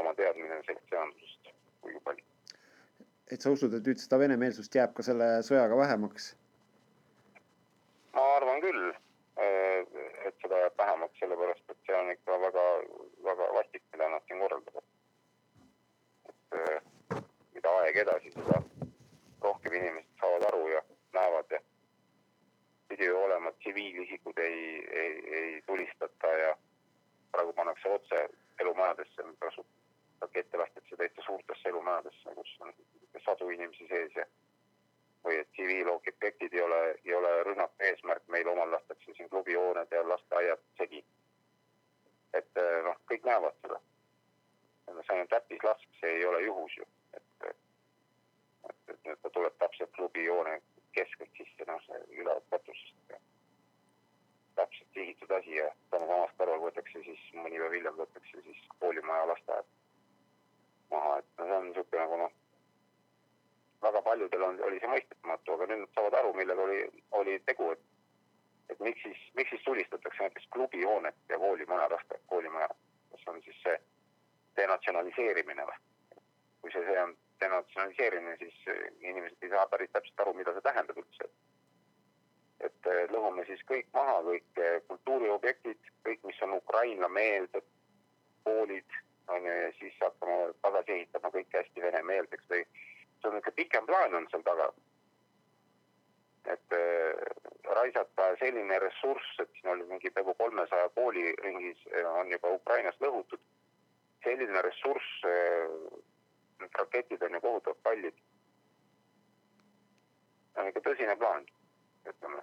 oma 0.00 0.14
teadmine 0.14 0.62
sektsioonsusest 0.66 1.50
kuigi 1.80 2.00
palju. 2.04 2.24
et 3.30 3.42
sa 3.42 3.52
usud, 3.54 3.74
et 3.74 3.86
nüüd 3.86 4.02
seda 4.02 4.18
venemeelsust 4.22 4.74
jääb 4.74 4.94
ka 4.96 5.06
selle 5.06 5.28
sõjaga 5.46 5.78
vähemaks? 5.82 6.32
ma 8.14 8.26
arvan 8.36 8.62
küll, 8.64 8.86
et 10.28 10.36
seda 10.44 10.62
jääb 10.64 10.78
vähemaks, 10.82 11.18
sellepärast 11.22 11.74
et 11.74 11.82
see 11.86 11.98
on 11.98 12.12
ikka 12.14 12.38
väga 12.46 13.50
vastik, 13.58 13.84
mida 13.92 14.08
nad 14.14 14.26
siin 14.26 14.42
korraldavad. 14.44 14.86
et 16.28 17.20
mida 17.56 17.74
aeg 17.82 18.00
edasi, 18.04 18.32
seda 18.36 18.62
rohkem 19.42 19.76
inimesed 19.80 20.22
saavad 20.22 20.48
aru 20.50 20.64
ja 20.74 20.82
näevad 21.16 21.56
ja 21.56 21.60
pidi 22.88 23.06
ju 23.06 23.18
olema, 23.24 23.50
et 23.50 23.58
tsiviilisikud 23.62 24.38
ei, 24.42 24.62
ei, 25.02 25.12
ei 25.40 25.62
tulistata 25.66 26.32
ja 26.44 26.54
praegu 27.32 27.52
pannakse 27.52 27.88
otse 27.88 28.24
elumajadesse, 28.60 29.22
rakette 30.20 30.58
lastakse 30.58 30.96
täitsa 30.96 31.22
suurtesse 31.26 31.68
elumajadesse, 31.68 32.34
kus 32.34 32.56
on 32.60 32.72
sadu 33.24 33.48
inimesi 33.50 33.86
sees 33.88 34.16
ja 34.16 34.26
või 35.24 35.36
et 35.40 35.48
tsiviilobjektid 35.52 36.54
ei 36.56 36.62
ole, 36.64 36.80
ei 37.04 37.14
ole 37.14 37.30
rünnaku 37.44 37.84
eesmärk, 37.88 38.22
meil 38.28 38.48
omal 38.48 38.70
lastakse 38.72 39.14
siin 39.16 39.28
klubihooned 39.28 39.92
ja 39.96 40.08
lasteaiad 40.08 40.62
segi. 40.78 41.04
et 42.34 42.56
eh, 42.62 42.82
noh, 42.86 42.96
kõik 43.10 43.24
näevad 43.26 43.56
seda. 43.62 43.80
see 44.86 45.20
on 45.20 45.28
täppislask, 45.28 45.88
see 46.00 46.12
ei 46.18 46.24
ole 46.26 46.42
juhus 46.42 46.76
ju, 46.76 46.86
et, 47.14 47.48
et, 47.50 47.56
et 48.88 49.04
nüüd 49.04 49.20
ta 49.22 49.30
tuleb 49.30 49.56
täpselt 49.58 49.92
klubihoone 49.96 50.60
keskelt 50.92 51.36
sisse, 51.36 51.66
noh 51.66 51.82
see 51.86 52.00
ülevalt 52.22 52.48
katusest. 52.50 53.18
täpselt 54.54 54.88
sihitud 54.94 55.30
asi 55.30 55.54
ja 55.56 55.68
samast 55.90 56.36
kõrval 56.38 56.64
võetakse 56.64 57.04
siis 57.04 57.28
mõni 57.34 57.60
päev 57.60 57.76
hiljem 57.76 58.00
võetakse 58.00 58.42
siis 58.46 58.64
koolimaja 58.78 59.28
lasteaed 59.32 59.68
maha, 60.90 61.18
et 61.18 61.26
no 61.38 61.46
see 61.46 61.56
on 61.56 61.66
niisugune 61.68 62.02
nagu 62.02 62.16
noh, 62.22 62.32
väga 63.82 64.02
paljudel 64.08 64.42
on, 64.48 64.58
oli 64.66 64.80
see 64.82 64.90
mõistetamatu, 64.92 65.54
aga 65.54 65.68
nüüd 65.70 65.82
nad 65.84 65.94
saavad 65.94 66.18
aru, 66.20 66.32
millega 66.36 66.66
oli, 66.66 66.80
oli 67.22 67.38
tegu, 67.46 67.70
et 67.76 67.86
et 68.70 68.82
miks 68.86 69.02
siis, 69.02 69.22
miks 69.34 69.50
siis 69.50 69.64
tulistatakse 69.66 70.22
näiteks 70.22 70.44
klubihoonet 70.54 71.16
ja 71.28 71.38
koolimaja, 71.42 71.88
lasteaed, 71.90 72.22
koolimaja, 72.30 72.68
kas 73.10 73.24
on 73.32 73.40
siis 73.46 73.56
see 73.64 73.78
denatsionaliseerimine 74.60 75.66
või? 75.72 75.80
kui 76.60 76.72
see, 76.74 76.84
see 76.84 77.02
on 77.02 77.16
denatsionaliseerimine, 77.40 78.36
siis 78.36 78.54
eh, 78.66 78.82
inimesed 79.00 79.42
ei 79.42 79.52
saa 79.52 79.66
päris 79.72 79.90
täpselt 79.92 80.20
aru, 80.20 80.34
mida 80.36 80.52
see 80.54 80.66
tähendab 80.66 80.98
üldse. 81.02 81.28
et 82.60 82.88
eh, 82.92 83.04
lõhume 83.14 83.46
siis 83.48 83.62
kõik 83.68 83.88
maha, 83.96 84.18
kõik 84.26 84.60
eh, 84.64 84.80
kultuuriobjektid, 84.88 85.92
kõik, 86.04 86.20
mis 86.28 86.42
on 86.44 86.58
Ukraina-meelsed, 86.58 87.70
koolid, 88.44 88.98
on 89.32 89.46
ju, 89.46 89.56
ja 89.62 89.72
siis 89.78 89.96
hakkame 90.04 90.52
tagasi 90.66 90.96
ehitama 90.98 91.32
kõike 91.32 91.62
hästi 91.62 91.84
venemeelseks 91.86 92.48
või 92.52 92.62
see 92.74 93.30
on 93.30 93.38
ikka 93.40 93.52
pikem 93.56 93.86
plaan 93.88 94.16
on 94.18 94.28
seal 94.30 94.44
taga. 94.44 94.70
et 96.50 96.72
äh, 96.72 97.18
raisata 97.76 98.30
selline 98.40 98.78
ressurss, 98.82 99.40
et 99.42 99.50
siin 99.54 99.70
oli 99.72 99.84
mingi 99.86 100.10
peaaegu 100.10 100.34
kolmesaja 100.34 100.88
kooli 100.96 101.34
ringis 101.44 101.82
on 102.16 102.32
juba 102.32 102.52
Ukrainas 102.56 102.96
lõhutud. 103.04 103.42
Selline 104.24 104.62
ressurss 104.62 105.24
need 106.60 106.78
raketid 106.78 107.22
on 107.22 107.34
ju 107.34 107.40
kohutavalt 107.40 107.82
kallid. 107.82 108.16
see 110.52 110.62
on 110.62 110.68
ikka 110.68 110.80
tõsine 110.84 111.16
plaan, 111.16 111.46
ütleme. 112.10 112.42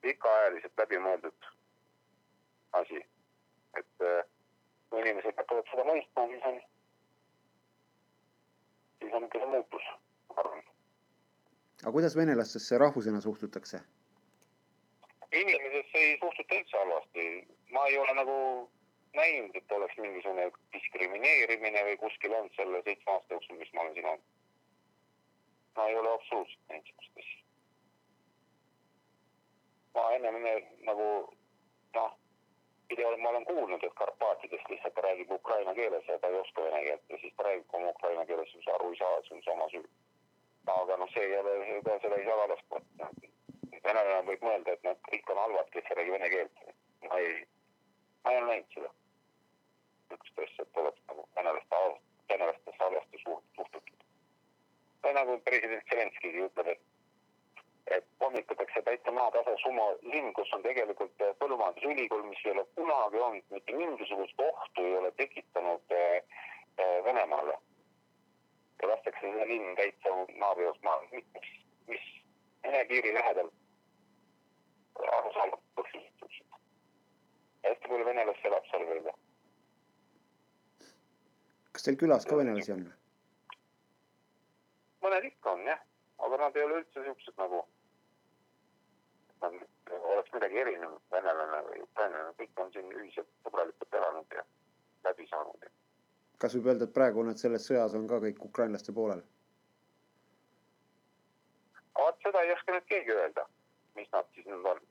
pikaajaliselt 0.00 0.82
läbimõeldud 0.82 1.48
asi. 2.80 3.02
et 3.78 4.06
äh, 4.10 4.24
kui 4.90 5.02
inimesed 5.04 5.36
hakkavad 5.36 5.70
seda 5.70 5.84
mõistma, 5.90 6.26
siis 6.32 6.46
on, 6.50 6.60
siis 8.98 9.14
on 9.18 9.28
ikka 9.28 9.42
see 9.44 9.52
muutus, 9.54 9.88
ma 10.32 10.42
arvan. 10.42 10.66
aga 11.82 11.92
kuidas 11.98 12.16
venelastesse 12.16 12.78
rahvusena 12.78 13.20
suhtutakse? 13.20 13.82
inimesesse 15.32 15.98
ei 15.98 16.18
suhtuta 16.18 16.60
üldse 16.60 16.76
halvasti. 16.82 17.30
ma 17.70 17.86
ei 17.86 17.98
ole 17.98 18.14
nagu 18.22 18.36
näinud, 19.14 19.56
et 19.56 19.72
oleks 19.72 19.96
mingisugune 19.98 20.50
diskrimineerimine 20.72 21.82
või 21.88 21.96
kuskil 22.02 22.34
olnud 22.34 22.54
selle 22.56 22.82
seitsme 22.86 23.12
aasta 23.12 23.34
jooksul, 23.34 23.58
mis 23.58 23.72
ma 23.74 23.82
olen 23.82 23.94
siin 23.94 24.08
olnud. 24.12 24.28
ma 25.76 25.86
ei 25.88 25.96
ole 25.96 26.12
absoluutselt 26.12 26.68
näinud 26.68 26.86
sihukest 26.86 27.18
asja. 27.22 27.38
ma 29.94 30.04
ennem 30.14 30.38
nagu 30.88 31.06
noh, 31.94 32.12
pidevalt 32.88 33.20
ma 33.22 33.32
olen 33.32 33.44
kuulnud, 33.44 33.84
et 33.84 33.98
Karpaatidest 34.02 34.70
lihtsalt 34.70 35.02
räägib 35.06 35.32
ukraina 35.38 35.74
keeles 35.74 36.08
ja 36.08 36.18
ta 36.18 36.28
ei 36.28 36.38
oska 36.42 36.62
vene 36.68 36.84
keelt 36.84 37.10
ja 37.10 37.18
siis 37.24 37.34
ta 37.36 37.48
räägib 37.48 37.74
oma 37.80 37.90
ukraina 37.96 38.26
keeles, 38.26 38.52
siis 38.52 38.68
aru 38.74 38.92
ei 38.92 39.02
saa, 39.02 39.22
see 39.26 39.36
on 39.36 39.42
sama 39.48 39.68
süü. 39.74 39.84
aga 40.66 40.96
noh, 40.96 41.12
see 41.14 41.26
ei 41.26 41.38
ole, 41.38 41.82
ka 41.84 41.98
seda 42.02 42.16
ei 42.16 42.30
saa 42.30 42.46
võtta. 42.46 43.10
venelane 43.84 44.22
võib 44.30 44.42
mõelda, 44.46 44.72
et 44.72 44.82
nad 44.86 45.04
kõik 45.10 45.30
on 45.34 45.42
halvad, 45.44 45.70
kes 45.74 45.90
ei 45.90 46.00
räägi 46.00 46.16
vene 46.18 46.30
keelt. 46.36 46.64
ma 47.08 47.18
ei, 47.18 47.46
ma 48.24 48.32
ei 48.32 48.42
ole 48.42 48.46
näinud 48.52 48.74
seda 48.78 48.94
niisugust 50.10 50.38
asja, 50.38 50.64
et 50.64 50.76
oleks 50.76 51.02
nagu 51.08 51.28
venelaste, 51.36 51.76
venelastesse 52.28 52.84
halvasti 52.84 53.18
suhtutud. 53.24 53.90
või 55.02 55.12
nagu 55.16 55.38
president 55.44 55.84
Zelenskigi 55.90 56.42
ütleb, 56.44 56.66
et, 56.66 56.80
et 57.96 58.06
pommitatakse 58.18 58.82
täitsa 58.82 59.12
maatasa 59.12 59.54
summa 59.62 59.86
linn, 60.02 60.32
kus 60.32 60.52
on 60.52 60.62
tegelikult 60.62 61.24
põllumajandusülikool, 61.38 62.22
mis 62.28 62.42
ei 62.44 62.52
ole 62.52 62.66
kunagi 62.74 63.22
olnud 63.28 63.56
mitte 63.56 63.76
mingisugust 63.76 64.44
ohtu 64.48 64.84
ei 64.84 64.96
ole 64.96 65.12
tekitanud 65.22 65.96
äh, 65.96 66.20
äh, 66.80 67.04
Venemaale. 67.04 67.56
ja 68.82 68.88
lastakse 68.88 69.20
see 69.20 69.48
linn 69.52 69.76
täitsa 69.76 70.12
naabivas 70.42 70.82
maal, 70.82 71.06
mis, 71.12 71.24
mis 71.86 72.06
Vene 72.62 72.84
piiri 72.84 73.14
lähedal 73.14 73.48
arusaamatu 75.16 75.62
põhjustus. 75.80 76.40
hästi 77.64 77.88
palju 77.88 78.06
venelasi 78.06 78.48
elab 78.48 78.66
seal 78.70 78.86
veel 78.88 79.02
kas 81.80 81.86
teil 81.86 81.96
külas 82.00 82.26
ka 82.28 82.36
venelasi 82.36 82.72
on? 82.74 82.80
mõned 85.00 85.26
ikka 85.28 85.52
on 85.56 85.62
jah, 85.64 85.78
aga 86.26 86.38
nad 86.42 86.58
ei 86.58 86.64
ole 86.66 86.80
üldse 86.82 87.04
siuksed 87.06 87.38
nagu, 87.40 87.60
nad 89.40 89.56
oleks 90.10 90.34
midagi 90.34 90.60
erinevat, 90.60 91.00
venelane 91.14 91.62
või 91.70 91.80
ukrainlane, 91.86 92.34
kõik 92.42 92.60
on 92.64 92.74
siin 92.74 92.92
ühiselt 92.98 93.30
sõbralikult 93.46 93.96
elanud 94.02 94.36
ja 94.36 94.44
läbi 95.08 95.28
saanud. 95.32 95.64
kas 96.44 96.58
võib 96.58 96.68
öelda, 96.68 96.90
et 96.90 96.94
praegu 97.00 97.24
nad 97.30 97.40
selles 97.40 97.64
sõjas 97.70 97.96
on 97.96 98.04
ka 98.12 98.20
kõik 98.26 98.44
ukrainlaste 98.50 98.92
poolel? 99.00 99.24
vot 101.96 102.22
seda 102.28 102.44
ei 102.44 102.52
oska 102.58 102.76
nüüd 102.76 102.88
keegi 102.92 103.16
öelda, 103.16 103.48
mis 103.96 104.12
nad 104.12 104.28
siis 104.36 104.52
nüüd 104.52 104.72
on. 104.76 104.84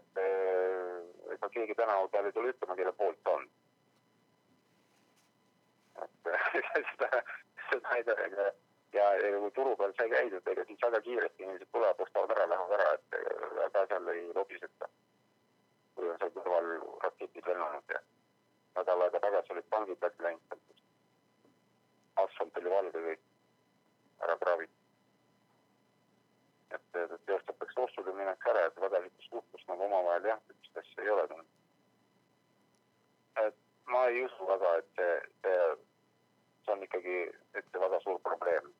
et 0.00 0.22
äh, 0.26 1.34
ega 1.38 1.56
keegi 1.58 1.78
tänaval 1.78 2.10
peal 2.10 2.26
ei 2.26 2.40
tule 2.40 2.56
ütlema, 2.56 2.80
kelle 2.82 2.98
poolt 2.98 3.36
on 3.38 3.52
et 6.26 6.86
seda, 6.90 7.22
seda 7.70 7.96
ei 7.96 8.04
ega 8.26 8.50
ja, 8.92 9.04
ja 9.14 9.38
kui 9.38 9.50
turu 9.56 9.76
peal 9.76 9.94
sai 9.96 10.10
käidud, 10.12 10.48
ega 10.52 10.64
siis 10.68 10.82
väga 10.86 11.00
kiiresti 11.06 11.46
inimesed 11.46 11.70
tulevad, 11.72 12.00
ostavad 12.06 12.34
ära, 12.36 12.48
lähevad 12.50 12.74
ära, 12.78 12.90
et 12.98 13.16
väga 13.56 13.86
seal 13.92 14.10
ei 14.14 14.26
lobiseta. 14.34 14.88
kui 15.94 16.08
on 16.08 16.18
seal 16.20 16.30
kõrval 16.36 16.68
raketid 17.04 17.48
lennanud 17.48 17.94
ja 17.94 18.00
nädal 18.76 19.02
aega 19.06 19.20
tagasi 19.24 19.52
olid 19.52 19.66
pangid 19.70 20.04
läbi 20.06 20.26
läinud. 20.26 20.62
asfalt 22.24 22.60
oli 22.60 22.70
valge 22.76 23.02
kõik, 23.08 23.24
ära 24.26 24.36
kraavitud. 24.44 24.78
et, 26.76 26.96
et 27.04 27.26
teostatakse 27.26 27.80
ostud 27.80 28.06
ja 28.06 28.14
minnakse 28.20 28.50
ära, 28.50 28.66
et 28.66 28.80
väga 28.80 29.02
sihukest 29.02 29.30
suhtlust 29.30 29.68
nagu 29.68 29.88
omavahel 29.88 30.30
jah, 30.32 30.40
sihukest 30.46 30.84
asja 30.84 31.02
ei 31.02 31.10
ole 31.16 31.28
tulnud. 31.28 31.50
et 33.46 33.56
ma 33.92 34.06
ei 34.08 34.24
usu 34.24 34.48
väga, 34.48 34.76
et 34.80 34.88
see, 34.96 35.20
see, 36.72 36.78
on 36.78 36.86
ikkagi, 36.88 37.16
see 37.52 37.80
väga 37.84 38.00
suur 38.00 38.20
probleem 38.24 38.72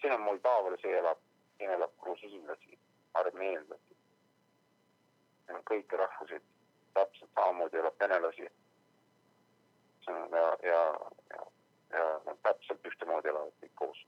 siin 0.00 0.12
on 0.12 0.20
Moldaavalasi 0.20 0.92
elab, 0.92 1.18
siin 1.56 1.70
elab 1.70 1.92
grusiinlasi, 2.00 2.78
armeenlasi. 3.14 3.96
kõiki 5.68 5.96
rahvuseid, 5.96 6.44
täpselt 6.94 7.30
samamoodi 7.34 7.76
elab 7.76 7.94
venelasi. 8.00 8.46
ja, 10.08 10.56
ja, 10.62 10.82
ja, 11.34 11.42
ja 11.92 12.04
nad 12.26 12.38
täpselt 12.42 12.86
ühtemoodi 12.86 13.28
elavad 13.28 13.52
kõik 13.60 13.74
koos. 13.74 14.06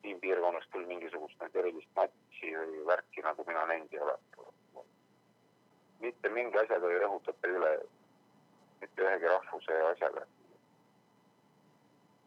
siin 0.00 0.20
piirkonnas 0.20 0.66
küll 0.72 0.86
mingisugust 0.86 1.42
erilist 1.54 1.90
matši 1.96 2.56
või 2.56 2.86
värki, 2.86 3.22
nagu 3.22 3.44
mina 3.46 3.66
näinud 3.66 3.92
ei 3.92 4.00
ole. 4.00 4.18
Mitte 6.00 6.28
mingi 6.28 6.58
asjaga 6.58 6.90
ei 6.92 7.02
rõhutata 7.04 7.52
üle, 7.58 7.74
mitte 8.80 9.02
ühegi 9.02 9.32
rahvuse 9.32 9.82
asjaga 9.92 10.26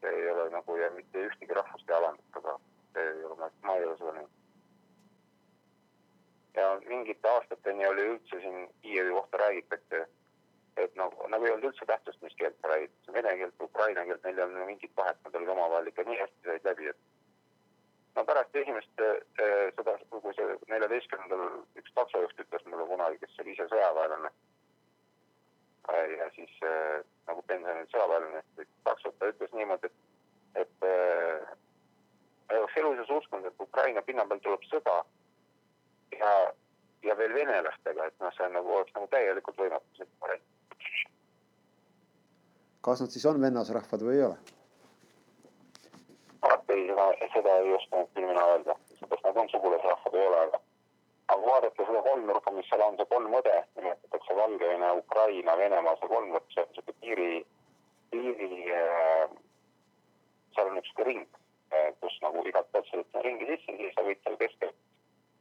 see 0.00 0.10
ei 0.10 0.30
ole 0.30 0.50
nagu 0.50 0.76
ja 0.76 0.90
mitte 0.90 1.26
ühtegi 1.28 1.54
rahvust 1.54 1.90
ei 1.90 1.96
alandata 1.96 2.58
see 2.92 3.08
ei 3.08 3.24
ole, 3.24 3.50
ma 3.62 3.76
ei 3.76 3.84
ole 3.84 3.96
seda 3.98 4.12
näinud. 4.12 4.30
ja 6.54 6.80
mingite 6.86 7.28
aastateni 7.28 7.86
oli 7.86 8.06
üldse 8.12 8.40
siin 8.40 8.68
Kiievi 8.82 9.10
kohta 9.10 9.36
räägitakse, 9.36 10.00
et 10.76 10.96
nagu, 10.96 11.28
nagu 11.28 11.46
ei 11.46 11.52
olnud 11.52 11.68
üldse 11.70 11.86
tähtsust, 11.86 12.22
mis 12.22 12.34
keelt 12.40 12.56
sa 12.60 12.72
räägid, 12.72 12.96
vene 13.12 13.36
keelt, 13.42 13.62
ukraina 13.68 14.04
keelt, 14.04 14.24
neil 14.24 14.38
ei 14.38 14.44
olnud 14.44 14.66
mingit 14.72 14.96
vahet, 14.96 15.20
nad 15.24 15.38
olid 15.40 15.52
omavahel 15.54 15.92
ikka 15.92 16.06
nii 16.08 16.18
hästi 16.22 16.48
said 16.48 16.68
läbi, 16.70 16.90
et 16.94 16.98
no 18.16 18.24
pärast 18.28 18.56
esimest 18.62 19.04
äh, 19.04 19.18
seda, 19.76 19.96
kui 20.10 20.34
see 20.36 20.56
neljateistkümnendal 20.72 21.44
üks 21.80 21.96
taksojuht 21.98 22.44
ütles 22.44 22.66
mulle 22.66 22.86
kunagi, 22.90 23.20
kes 23.22 23.42
oli 23.42 23.54
ise 23.56 23.68
sõjaväelane 23.72 24.32
ja 26.18 26.28
siis 26.34 26.52
äh, 26.66 27.00
nagu 27.26 27.42
pensionil 27.50 27.88
sõjaväelane, 27.90 28.42
taksot, 28.86 29.16
ta 29.18 29.30
ütles 29.32 29.54
niimoodi, 29.56 29.90
et, 29.90 30.64
et 30.64 30.88
ma 32.50 32.54
ei 32.54 32.60
oleks 32.60 32.78
elu 32.82 32.94
sees 32.98 33.10
uskunud, 33.16 33.46
et 33.46 33.62
Ukraina 33.62 34.02
pinna 34.02 34.26
peal 34.30 34.42
tuleb 34.44 34.64
sõda 34.70 34.96
ja, 36.18 36.30
ja 37.06 37.16
veel 37.18 37.34
venelastega, 37.34 38.06
et 38.10 38.22
noh, 38.22 38.32
see 38.36 38.46
on 38.46 38.56
nagu, 38.58 38.78
oleks 38.78 38.94
nagu 38.96 39.10
täielikult 39.14 39.60
võimatu 39.64 40.08
variant. 40.22 40.48
kas 42.80 43.02
nad 43.04 43.12
siis 43.12 43.26
on 43.28 43.42
vennasrahvad 43.42 44.02
või 44.06 44.18
ei 44.18 44.26
ole? 44.30 44.59
Ei, 46.74 47.30
seda, 47.34 47.56
ei 47.58 47.72
oska 47.74 48.04
küll 48.14 48.26
mina 48.26 48.44
öelda, 48.54 48.76
kas 49.08 49.22
nad 49.24 49.40
on 49.42 49.48
sugulasrahvad 49.52 50.14
või 50.14 50.20
ei 50.20 50.28
ole, 50.30 50.42
aga 50.46 50.60
aga 51.30 51.46
vaadata 51.46 51.86
seda 51.86 52.02
kolmnurka, 52.02 52.50
mis 52.56 52.68
seal 52.70 52.82
on, 52.86 52.96
see 52.98 53.10
kolm 53.12 53.34
õde, 53.38 53.56
nimetatakse 53.78 54.36
Valgevene, 54.38 54.92
Ukraina, 55.02 55.56
Venemaa, 55.60 55.96
see 56.00 56.12
kolmnurk, 56.14 56.48
see 56.54 56.64
on 56.64 56.72
sihuke 56.74 56.94
piiri, 57.04 57.30
piiri 58.10 58.50
äh,, 58.78 59.36
seal 60.56 60.72
on 60.72 60.80
üks 60.82 60.94
ring 61.06 61.26
äh,, 61.70 61.90
kus 62.00 62.16
nagu 62.24 62.42
igalt 62.50 62.72
poolt 62.72 62.90
sõidad 62.90 63.26
ringi 63.26 63.50
sisse, 63.52 63.76
siis 63.78 63.94
sa 63.94 64.06
võid 64.08 64.24
seal 64.24 64.40
keskel 64.42 64.74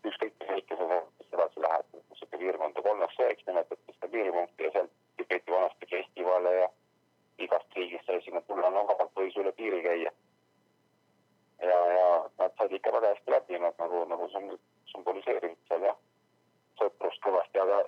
ükskõik 0.10 0.36
mis 0.40 0.52
väikese 0.54 0.86
sõidus 0.92 1.34
edasi 1.34 1.66
lähed, 1.66 1.98
sihuke 2.20 2.42
piirkonda 2.44 2.86
kolmeks 2.86 3.18
sõjaks 3.20 3.48
nimetati 3.50 3.96
seda 3.96 4.12
piiripunkti 4.14 4.68
ja 4.68 4.76
sealt 4.76 4.94
peeti 5.30 5.52
vanasti 5.52 5.90
festivale 5.92 6.54
ja 6.56 6.70
igast 7.46 7.76
riigist 7.76 8.06
sai 8.06 8.22
sinna 8.26 8.42
tulla, 8.48 8.70
no 8.74 8.86
vabalt 8.90 9.12
võis 9.16 9.36
üle 9.42 9.52
piiri 9.58 9.82
käia. 9.86 10.12
Ja, 11.62 11.80
ja 11.94 12.30
nad 12.38 12.52
said 12.58 12.72
ikka 12.72 12.92
väga 12.92 13.08
hästi 13.14 13.32
läbi, 13.32 13.60
nad 13.60 13.74
nagu, 13.80 14.06
nagu 14.06 14.28
sümboliseerinud 14.92 15.58
seal 15.68 15.84
jah, 15.88 15.98
sõprust 16.80 17.22
kõvasti, 17.26 17.62
aga, 17.64 17.80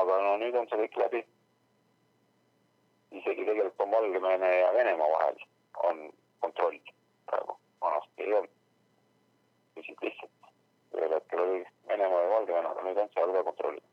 aga 0.00 0.18
no 0.26 0.34
nüüd 0.42 0.58
on 0.58 0.68
see 0.70 0.80
kõik 0.84 0.98
läbi. 1.04 1.22
isegi 3.12 3.44
tegelikult 3.44 3.84
on 3.84 3.90
Valgevene 3.92 4.50
ja 4.56 4.72
Venemaa 4.72 5.08
vahel 5.14 5.40
on 5.88 5.98
kontroll 6.40 6.78
praegu, 7.28 7.56
vanasti 7.80 8.26
ei 8.26 8.34
olnud. 8.34 8.50
lihtsalt 9.76 10.04
lihtsalt, 10.08 10.52
ühel 10.96 11.14
hetkel 11.14 11.40
oli 11.46 11.64
Venemaa 11.88 12.22
ja 12.22 12.34
Valgevene, 12.34 12.68
aga 12.68 12.86
nüüd 12.88 13.02
on 13.04 13.14
seal 13.14 13.32
ka 13.36 13.44
kontrollitud. 13.50 13.88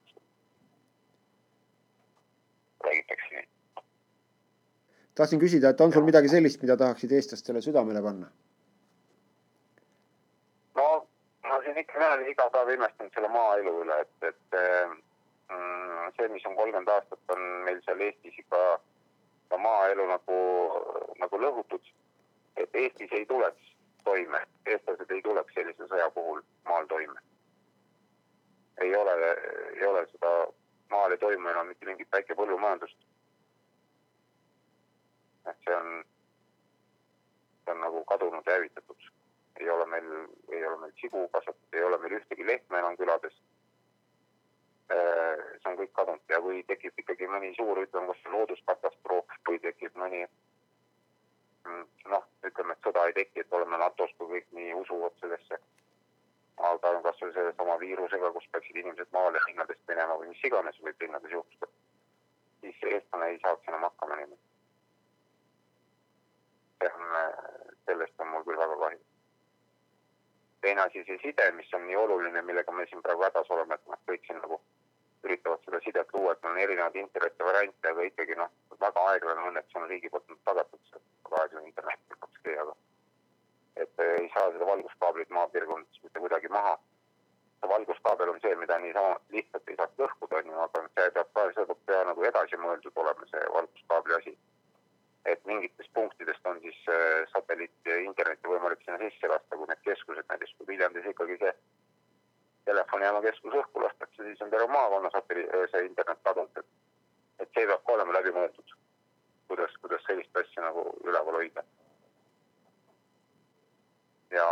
räägitakse 2.84 3.36
nii. 3.36 3.48
tahtsin 5.16 5.40
küsida, 5.40 5.70
et 5.70 5.82
on 5.82 5.94
sul 5.94 6.08
midagi 6.08 6.30
sellist, 6.30 6.62
mida 6.62 6.78
tahaksid 6.78 7.12
eestlastele 7.12 7.62
südamele 7.62 8.02
panna? 8.02 8.32
Siin 11.70 11.82
ikka 11.82 12.14
olen 12.14 12.28
iga 12.28 12.50
päev 12.50 12.70
imestanud 12.74 13.14
selle 13.14 13.28
maaelu 13.30 13.74
üle, 13.84 13.98
et, 14.02 14.24
et 14.30 14.56
mm, 14.58 16.14
see, 16.18 16.28
mis 16.34 16.46
on 16.50 16.56
kolmkümmend 16.58 16.90
aastat, 16.94 17.22
on 17.36 17.44
meil 17.66 17.82
seal 17.86 18.02
Eestis 18.02 18.40
ikka 18.42 18.62
ka 19.52 19.58
maaelu 19.58 20.08
nagu, 20.10 20.38
nagu 21.22 21.42
lõhutud. 21.46 21.92
et 22.58 22.76
Eestis 22.76 23.14
ei 23.14 23.26
tuleks 23.26 23.70
toime, 24.04 24.42
eestlased 24.66 25.12
ei 25.14 25.22
tuleks 25.22 25.54
sellise 25.54 25.88
sõja 25.92 26.10
puhul 26.16 26.42
maal 26.66 26.90
toime. 26.90 27.22
ei 28.82 28.96
ole, 28.96 29.14
ei 29.76 29.86
ole 29.86 30.08
seda 30.12 30.34
maal 30.90 31.12
ei 31.12 31.22
toimu 31.22 31.50
enam 31.50 31.68
mitte 31.68 31.86
mingit 31.86 32.12
väike 32.12 32.36
põllumajandust. 32.42 32.98
et 35.46 35.64
see 35.66 35.76
on, 35.76 36.04
see 37.64 37.78
on 37.78 37.82
nagu 37.86 38.04
kadunud 38.06 38.46
ja 38.46 38.58
hävitatud 38.58 39.10
ei 39.60 39.70
ole 39.70 39.86
meil, 39.86 40.28
ei 40.50 40.66
ole 40.66 40.78
meil 40.78 40.94
sigu 41.02 41.28
kasvatatud, 41.28 41.74
ei 41.74 41.84
ole 41.84 41.98
meil 41.98 42.18
ühtegi 42.20 42.46
lehme 42.48 42.80
enam 42.80 42.98
külades. 42.98 43.36
Äh, 44.90 45.42
see 45.62 45.72
on 45.72 45.78
kõik 45.82 45.92
kadunud 45.98 46.34
ja 46.34 46.40
kui 46.42 46.62
tekib 46.70 47.02
ikkagi 47.04 47.28
mõni 47.30 47.52
suur, 47.58 47.82
ütleme, 47.84 48.14
kas 48.14 48.32
looduskatastroof 48.34 49.36
või 49.50 49.60
tekib 49.66 49.98
mõni 50.02 50.24
mm, 50.24 51.84
noh, 52.14 52.26
ütleme, 52.50 52.74
et 52.74 52.88
sõda 52.88 53.04
ei 53.10 53.18
teki, 53.20 53.44
et 53.44 53.54
oleme 53.60 53.82
NATO-s, 53.84 54.16
kui 54.18 54.32
kõik 54.32 54.48
nii 54.58 54.74
usuvad 54.80 55.20
sellesse. 55.22 55.60
aga 56.70 56.90
kasvõi 57.04 57.34
sellesama 57.34 57.78
viirusega, 57.84 58.32
kus 58.36 58.48
peaksid 58.52 58.82
inimesed 58.82 59.14
maale 59.16 59.40
linnadest 59.48 59.84
minema 59.88 60.18
või 60.20 60.34
mis 60.34 60.42
iganes 60.44 60.82
võib 60.88 61.06
linnades 61.06 61.32
juhtuda, 61.32 61.70
siis 62.62 62.82
eestlane 62.96 63.30
ei 63.32 63.40
saaks 63.44 63.68
enam 63.68 63.86
hakkama 63.88 64.18
niimoodi. 64.20 64.44
see 66.80 66.92
on, 66.96 67.16
sellest 67.86 68.22
on 68.26 68.28
mul 68.34 68.44
küll 68.48 68.60
väga 68.60 68.76
kahju 68.82 69.09
teine 70.62 70.82
asi, 70.82 71.04
see 71.08 71.20
side, 71.24 71.52
mis 71.56 71.74
on 71.74 71.86
nii 71.88 71.96
oluline, 71.96 72.42
millega 72.42 72.72
me 72.72 72.86
siin 72.90 73.02
praegu 73.06 73.24
hädas 73.28 73.52
oleme, 73.56 73.76
et 73.76 73.92
noh, 73.92 74.02
kõik 74.10 74.28
siin 74.28 74.42
nagu 74.44 74.60
üritavad 75.24 75.64
seda 75.66 75.80
sidet 75.84 76.14
luua, 76.14 76.34
et 76.34 76.46
on 76.48 76.58
erinevaid 76.58 77.00
internetivariante, 77.02 77.92
aga 77.92 78.06
ikkagi 78.10 78.38
noh, 78.40 78.52
väga 78.84 79.06
aeglane 79.14 79.48
on, 79.50 79.58
et 79.58 79.72
see 79.72 79.82
on 79.82 79.90
riigi 79.92 80.12
poolt 80.14 80.30
tagatud, 80.52 80.82
see 80.92 81.02
väga 81.28 81.42
aeglane 81.44 81.72
internet, 81.72 82.06
2G, 82.28 82.56
aga 82.64 82.76
et 83.84 84.06
ei 84.06 84.30
saa 84.36 84.52
seda 84.54 84.68
valguskaablit 84.68 85.30
maapiirkondades 85.36 86.04
mitte 86.04 86.20
kuidagi 86.20 86.52
maha. 86.56 86.78
valguskaabel 87.70 88.30
on 88.30 88.40
see, 88.42 88.56
mida 88.56 88.78
niisama 88.80 89.18
lihtsalt 89.36 89.68
ei 89.70 89.76
saaks 89.80 90.00
lõhkuda, 90.02 90.40
on 90.40 90.52
ju, 90.52 90.60
aga 90.66 90.84
see 90.96 91.12
peab 91.16 91.34
ka, 91.36 91.44
see 91.56 91.66
peab 91.72 91.82
pea 91.86 92.04
nagu 92.08 92.24
edasi 92.30 92.60
mõeldud 92.64 93.02
olema, 93.04 93.28
see 93.32 93.52
valguskaabli 93.56 94.16
asi 94.18 94.34
et 95.26 95.46
mingitest 95.46 95.94
punktidest 95.94 96.46
on 96.46 96.60
siis 96.64 96.80
äh, 96.90 97.28
satelliit 97.34 97.92
internetti 98.04 98.48
võimalik 98.48 98.82
sinna 98.86 99.00
sisse 99.02 99.28
lasta, 99.28 99.58
kui 99.58 99.68
need 99.68 99.82
keskused 99.88 100.28
näiteks, 100.30 100.54
kui 100.58 100.68
Viljandis 100.68 101.10
ikkagi 101.12 101.38
see 101.42 101.54
telefonijaama 102.70 103.22
keskus 103.26 103.58
õhku 103.62 103.84
lastakse, 103.84 104.24
siis 104.24 104.42
on 104.46 104.54
terve 104.54 104.68
maakonna 104.72 105.12
satelliit, 105.16 105.52
äh, 105.54 105.66
see 105.72 105.90
internet 105.90 106.24
kadunud, 106.28 106.62
et, 106.62 106.70
et 107.44 107.52
see 107.54 107.68
peab 107.68 107.84
ka 107.86 107.98
olema 107.98 108.16
läbi 108.20 108.34
mõeldud, 108.38 108.76
kuidas, 109.52 109.76
kuidas 109.84 110.08
sellist 110.08 110.44
asja 110.44 110.66
nagu 110.68 110.86
üleval 111.04 111.42
hoida. 111.42 111.66
ja, 114.32 114.48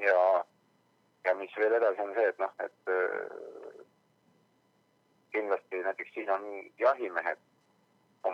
ja, 0.00 0.44
ja 1.24 1.34
mis 1.34 1.56
veel 1.58 1.74
edasi 1.80 2.02
on 2.04 2.14
see, 2.14 2.28
et 2.32 2.38
noh, 2.42 2.52
et 2.64 2.92
äh, 2.94 3.84
kindlasti 5.34 5.82
näiteks 5.86 6.14
siin 6.14 6.30
on 6.30 6.46
jahimehed 6.78 7.42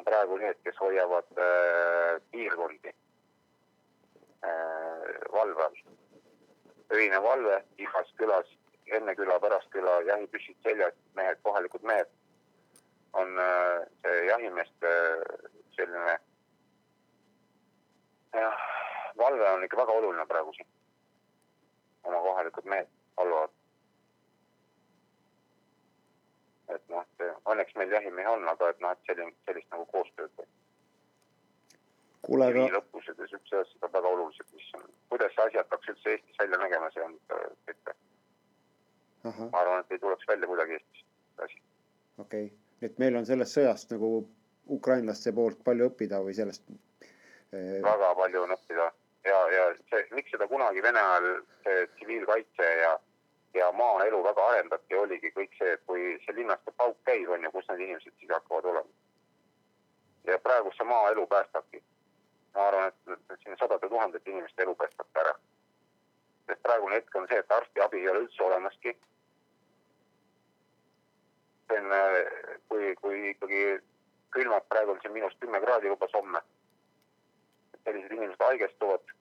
praegu 0.07 0.38
need, 0.38 0.59
kes 0.64 0.77
hoiavad 0.81 1.29
äh, 1.42 2.23
piirkondi 2.31 2.90
äh, 2.90 2.95
valve 5.33 5.62
all. 5.66 5.77
öine 6.95 7.23
valve 7.23 7.57
igas 7.83 8.12
külas, 8.21 8.49
enne 8.99 9.12
küla, 9.19 9.40
pärast 9.42 9.71
küla, 9.75 9.95
jahipüssid 10.07 10.59
seljas, 10.62 10.95
mehed, 11.19 11.38
kohalikud 11.42 11.83
mehed 11.83 12.11
on 13.19 13.29
äh, 13.42 13.79
see 14.05 14.16
jahimeeste 14.29 14.90
selline 15.77 16.14
jah, 18.37 18.59
valve 19.19 19.51
on 19.51 19.66
ikka 19.66 19.81
väga 19.83 19.92
oluline 20.01 20.27
praegu 20.31 20.51
siin. 20.57 20.71
oma 22.05 22.19
kohalikud 22.29 22.66
mehed 22.75 22.88
valvavad. 23.16 23.53
et 26.75 26.85
noh, 26.88 27.06
õnneks 27.24 27.76
meil 27.76 27.92
jahimehi 27.92 28.29
on, 28.31 28.46
aga 28.48 28.70
et 28.72 28.81
noh, 28.85 28.94
et 28.94 29.11
selline, 29.11 29.35
sellist 29.48 29.70
nagu 29.74 29.87
koostööd. 29.92 30.46
kuule, 32.26 32.48
aga. 32.50 32.66
lõpused 32.74 33.20
ja 33.22 33.29
siuksed 33.31 33.59
asjad 33.61 33.87
on 33.87 33.92
väga 33.92 34.09
olulised, 34.09 34.48
mis 34.52 34.70
on, 34.79 34.88
kuidas 35.12 35.35
see 35.35 35.44
asi 35.46 35.61
hakkaks 35.62 35.92
üldse 35.92 36.14
Eestis 36.14 36.40
välja 36.42 36.59
nägema, 36.62 36.90
see 36.94 37.05
on 37.05 37.18
ikka. 37.70 37.94
ma 39.24 39.61
arvan, 39.61 39.81
et 39.81 39.92
ei 39.92 40.02
tuleks 40.02 40.29
välja 40.29 40.46
kuidagi 40.46 40.79
Eestis 40.79 41.05
asi. 41.44 41.62
okei 42.18 42.46
okay., 42.46 42.59
et 42.83 42.98
meil 42.98 43.16
on 43.16 43.26
sellest 43.26 43.57
sõjast 43.57 43.94
nagu 43.94 44.11
ukrainlaste 44.79 45.33
poolt 45.33 45.62
palju 45.64 45.90
õppida 45.90 46.20
või 46.24 46.35
sellest 46.35 46.66
eh...? 46.70 47.83
väga 47.83 48.14
palju 48.18 48.42
on 48.42 48.55
õppida 48.57 48.90
ja, 49.26 49.38
ja 49.57 49.66
see, 49.90 50.07
miks 50.16 50.33
seda 50.35 50.48
kunagi 50.50 50.83
Vene 50.83 51.02
ajal 51.02 51.29
see 51.64 51.87
tsiviilkaitse 51.94 52.70
ja, 52.83 52.92
ja 53.57 53.73
maaelu 53.73 54.23
väga 54.25 54.47
arendati, 54.51 54.97
oligi 54.97 55.31
kõik 55.35 55.55
see, 55.59 55.77
kui 55.88 56.07
see 56.25 56.35
linnaste 56.37 56.73
pauk 56.77 56.99
käib, 57.09 57.29
on 57.33 57.45
ju, 57.47 57.51
kus 57.55 57.69
need 57.71 57.85
inimesed 57.87 58.14
siis 58.21 58.33
hakkavad 58.33 58.71
olema. 58.73 58.92
ja 60.27 60.38
praegu 60.38 60.73
see 60.77 60.87
maaelu 60.92 61.27
päästabki. 61.27 61.83
ma 62.55 62.66
arvan, 62.69 62.92
et 63.12 63.40
siin 63.42 63.57
sadade 63.61 63.88
tuhandete 63.88 64.31
inimeste 64.31 64.62
elu 64.62 64.75
päästab 64.75 65.23
ära. 65.23 65.35
sest 66.47 66.62
praegune 66.62 66.95
hetk 66.95 67.16
on 67.16 67.29
see, 67.29 67.38
et 67.38 67.57
arstiabi 67.59 68.01
ei 68.01 68.09
ole 68.09 68.25
üldse 68.27 68.42
olemaski. 68.42 68.97
see 71.69 71.81
on, 71.81 71.97
kui, 72.69 72.95
kui 73.03 73.31
ikkagi 73.31 73.62
külmab, 74.37 74.69
praegu 74.69 74.92
on 74.92 75.01
siin 75.03 75.12
miinus 75.12 75.40
kümme 75.40 75.61
kraadi 75.61 75.88
lubas 75.88 76.12
homme 76.14 76.42
sellised 77.87 78.12
inimesed 78.12 78.42
haigestuvad, 78.42 79.12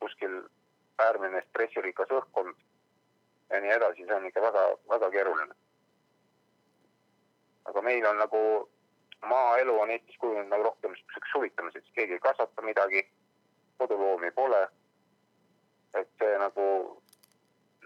kuskil 0.00 0.38
äärmine 1.04 1.42
stressirikas 1.48 2.12
õhkkond 2.18 2.56
ja 3.54 3.60
nii 3.60 3.74
edasi, 3.76 4.06
see 4.06 4.16
on 4.16 4.26
ikka 4.26 4.42
väga, 4.42 4.62
väga 4.90 5.10
keeruline. 5.10 5.54
aga 7.64 7.82
meil 7.82 8.06
on 8.06 8.18
nagu, 8.20 8.40
maaelu 9.30 9.76
on 9.80 9.90
Eestis 9.90 10.18
kujunenud 10.20 10.50
nagu 10.52 10.66
rohkem 10.66 10.92
niisuguseks 10.92 11.32
suvitamiseks, 11.32 11.92
keegi 11.98 12.18
ei 12.18 12.24
kasvata 12.26 12.62
midagi, 12.62 13.06
koduloomi 13.78 14.30
pole. 14.30 14.66
et 15.94 16.10
see 16.18 16.38
nagu, 16.42 16.66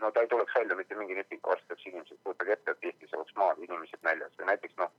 no 0.01 0.11
ta 0.11 0.21
ei 0.25 0.29
tuleks 0.33 0.55
välja 0.57 0.77
mitte 0.77 0.95
mingi 0.95 1.15
nipika 1.15 1.51
varsti 1.51 1.73
oleks 1.73 1.87
inimesed, 1.87 2.21
kujutage 2.25 2.53
ette, 2.53 2.71
et 2.71 2.91
Eestis 2.91 3.15
oleks 3.15 3.35
maal 3.37 3.65
inimesed 3.69 4.03
näljas 4.03 4.39
või 4.39 4.51
näiteks 4.53 4.79
noh, 4.83 4.93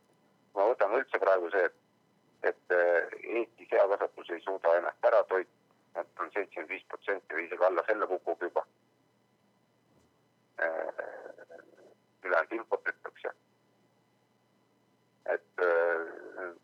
me 0.55 0.67
võtame 0.71 1.01
üldse 1.01 1.21
praegu 1.25 1.49
see, 1.55 1.65
et, 1.65 1.79
et 2.53 2.77
Eesti 3.23 3.67
seakasvatus 3.71 4.29
ei 4.35 4.45
suuda 4.45 4.77
ennast 4.77 5.09
ära 5.11 5.23
toita 5.33 5.59
et 5.95 6.19
on 6.19 6.31
seitsekümmend 6.33 6.69
viis 6.69 6.85
protsenti 6.91 7.35
või 7.35 7.45
isegi 7.47 7.65
alla 7.65 7.83
selle 7.87 8.07
kukub 8.07 8.43
juba. 8.45 8.65
Ülejäänud 12.29 12.57
imporditakse. 12.59 13.33
et 15.29 15.61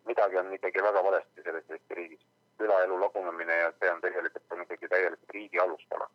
midagi 0.06 0.38
on 0.38 0.54
ikkagi 0.54 0.84
väga 0.84 1.04
valesti 1.04 1.44
selles 1.44 1.70
Eesti 1.70 1.96
riigis. 1.96 2.24
külaelu 2.58 3.02
lagunemine 3.02 3.58
ja 3.58 3.72
see 3.80 3.92
on 3.92 4.02
tegelikult 4.02 4.52
on 4.52 4.62
ikkagi 4.62 4.88
täielikult 4.88 5.34
riigi 5.38 5.60
alustala. 5.60 6.10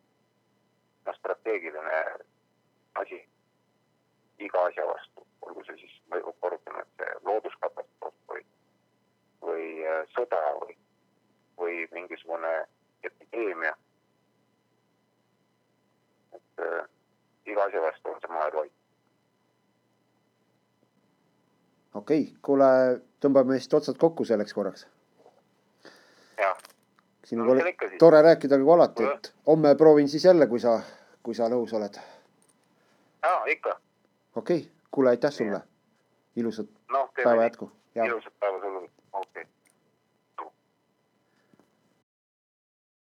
noh, 1.06 1.16
strateegiline 1.18 2.00
asi 2.94 3.28
iga 4.38 4.64
asja 4.64 4.86
vastu, 4.86 5.26
olgu 5.42 5.64
see 5.64 5.76
siis, 5.82 5.96
ma 6.08 6.20
korrutan, 6.40 6.80
et 6.80 6.92
see 6.96 7.16
looduskatastroof 7.28 8.14
või, 8.32 8.44
või 9.44 9.66
sõda 10.14 10.40
või, 10.62 10.76
või 11.60 11.76
mingisugune 11.92 12.52
epideemia. 13.02 13.74
et 16.38 16.64
äh, 16.66 16.84
iga 17.52 17.64
asja 17.68 17.82
vastu 17.82 18.14
on 18.14 18.20
see 18.20 18.32
maaelu 18.32 18.62
hoid. 18.62 18.79
Okei 21.94 22.20
okay., 22.22 22.34
kuule, 22.42 22.66
tõmbame 23.20 23.56
vist 23.58 23.74
otsad 23.74 23.98
kokku 23.98 24.24
selleks 24.24 24.54
korraks. 24.54 24.86
jah. 26.38 26.56
sinuga 27.24 27.52
oli 27.52 27.98
tore 27.98 28.22
rääkida 28.22 28.58
nagu 28.58 28.72
alati, 28.72 29.04
et 29.04 29.32
homme 29.46 29.74
proovin 29.74 30.08
siis 30.08 30.24
jälle, 30.24 30.46
kui 30.46 30.60
sa, 30.60 30.80
kui 31.22 31.34
sa 31.34 31.48
nõus 31.48 31.74
oled. 31.74 32.00
jaa, 33.22 33.44
ikka. 33.46 33.80
okei 34.36 34.58
okay., 34.58 34.70
kuule, 34.90 35.10
aitäh 35.10 35.32
sulle. 35.32 35.60
ilusat 36.36 36.66
no, 36.88 37.08
päeva 37.24 37.42
jätku. 37.42 37.72
ilusat 37.94 38.34
päeva 38.40 38.60
sulle 38.60 38.88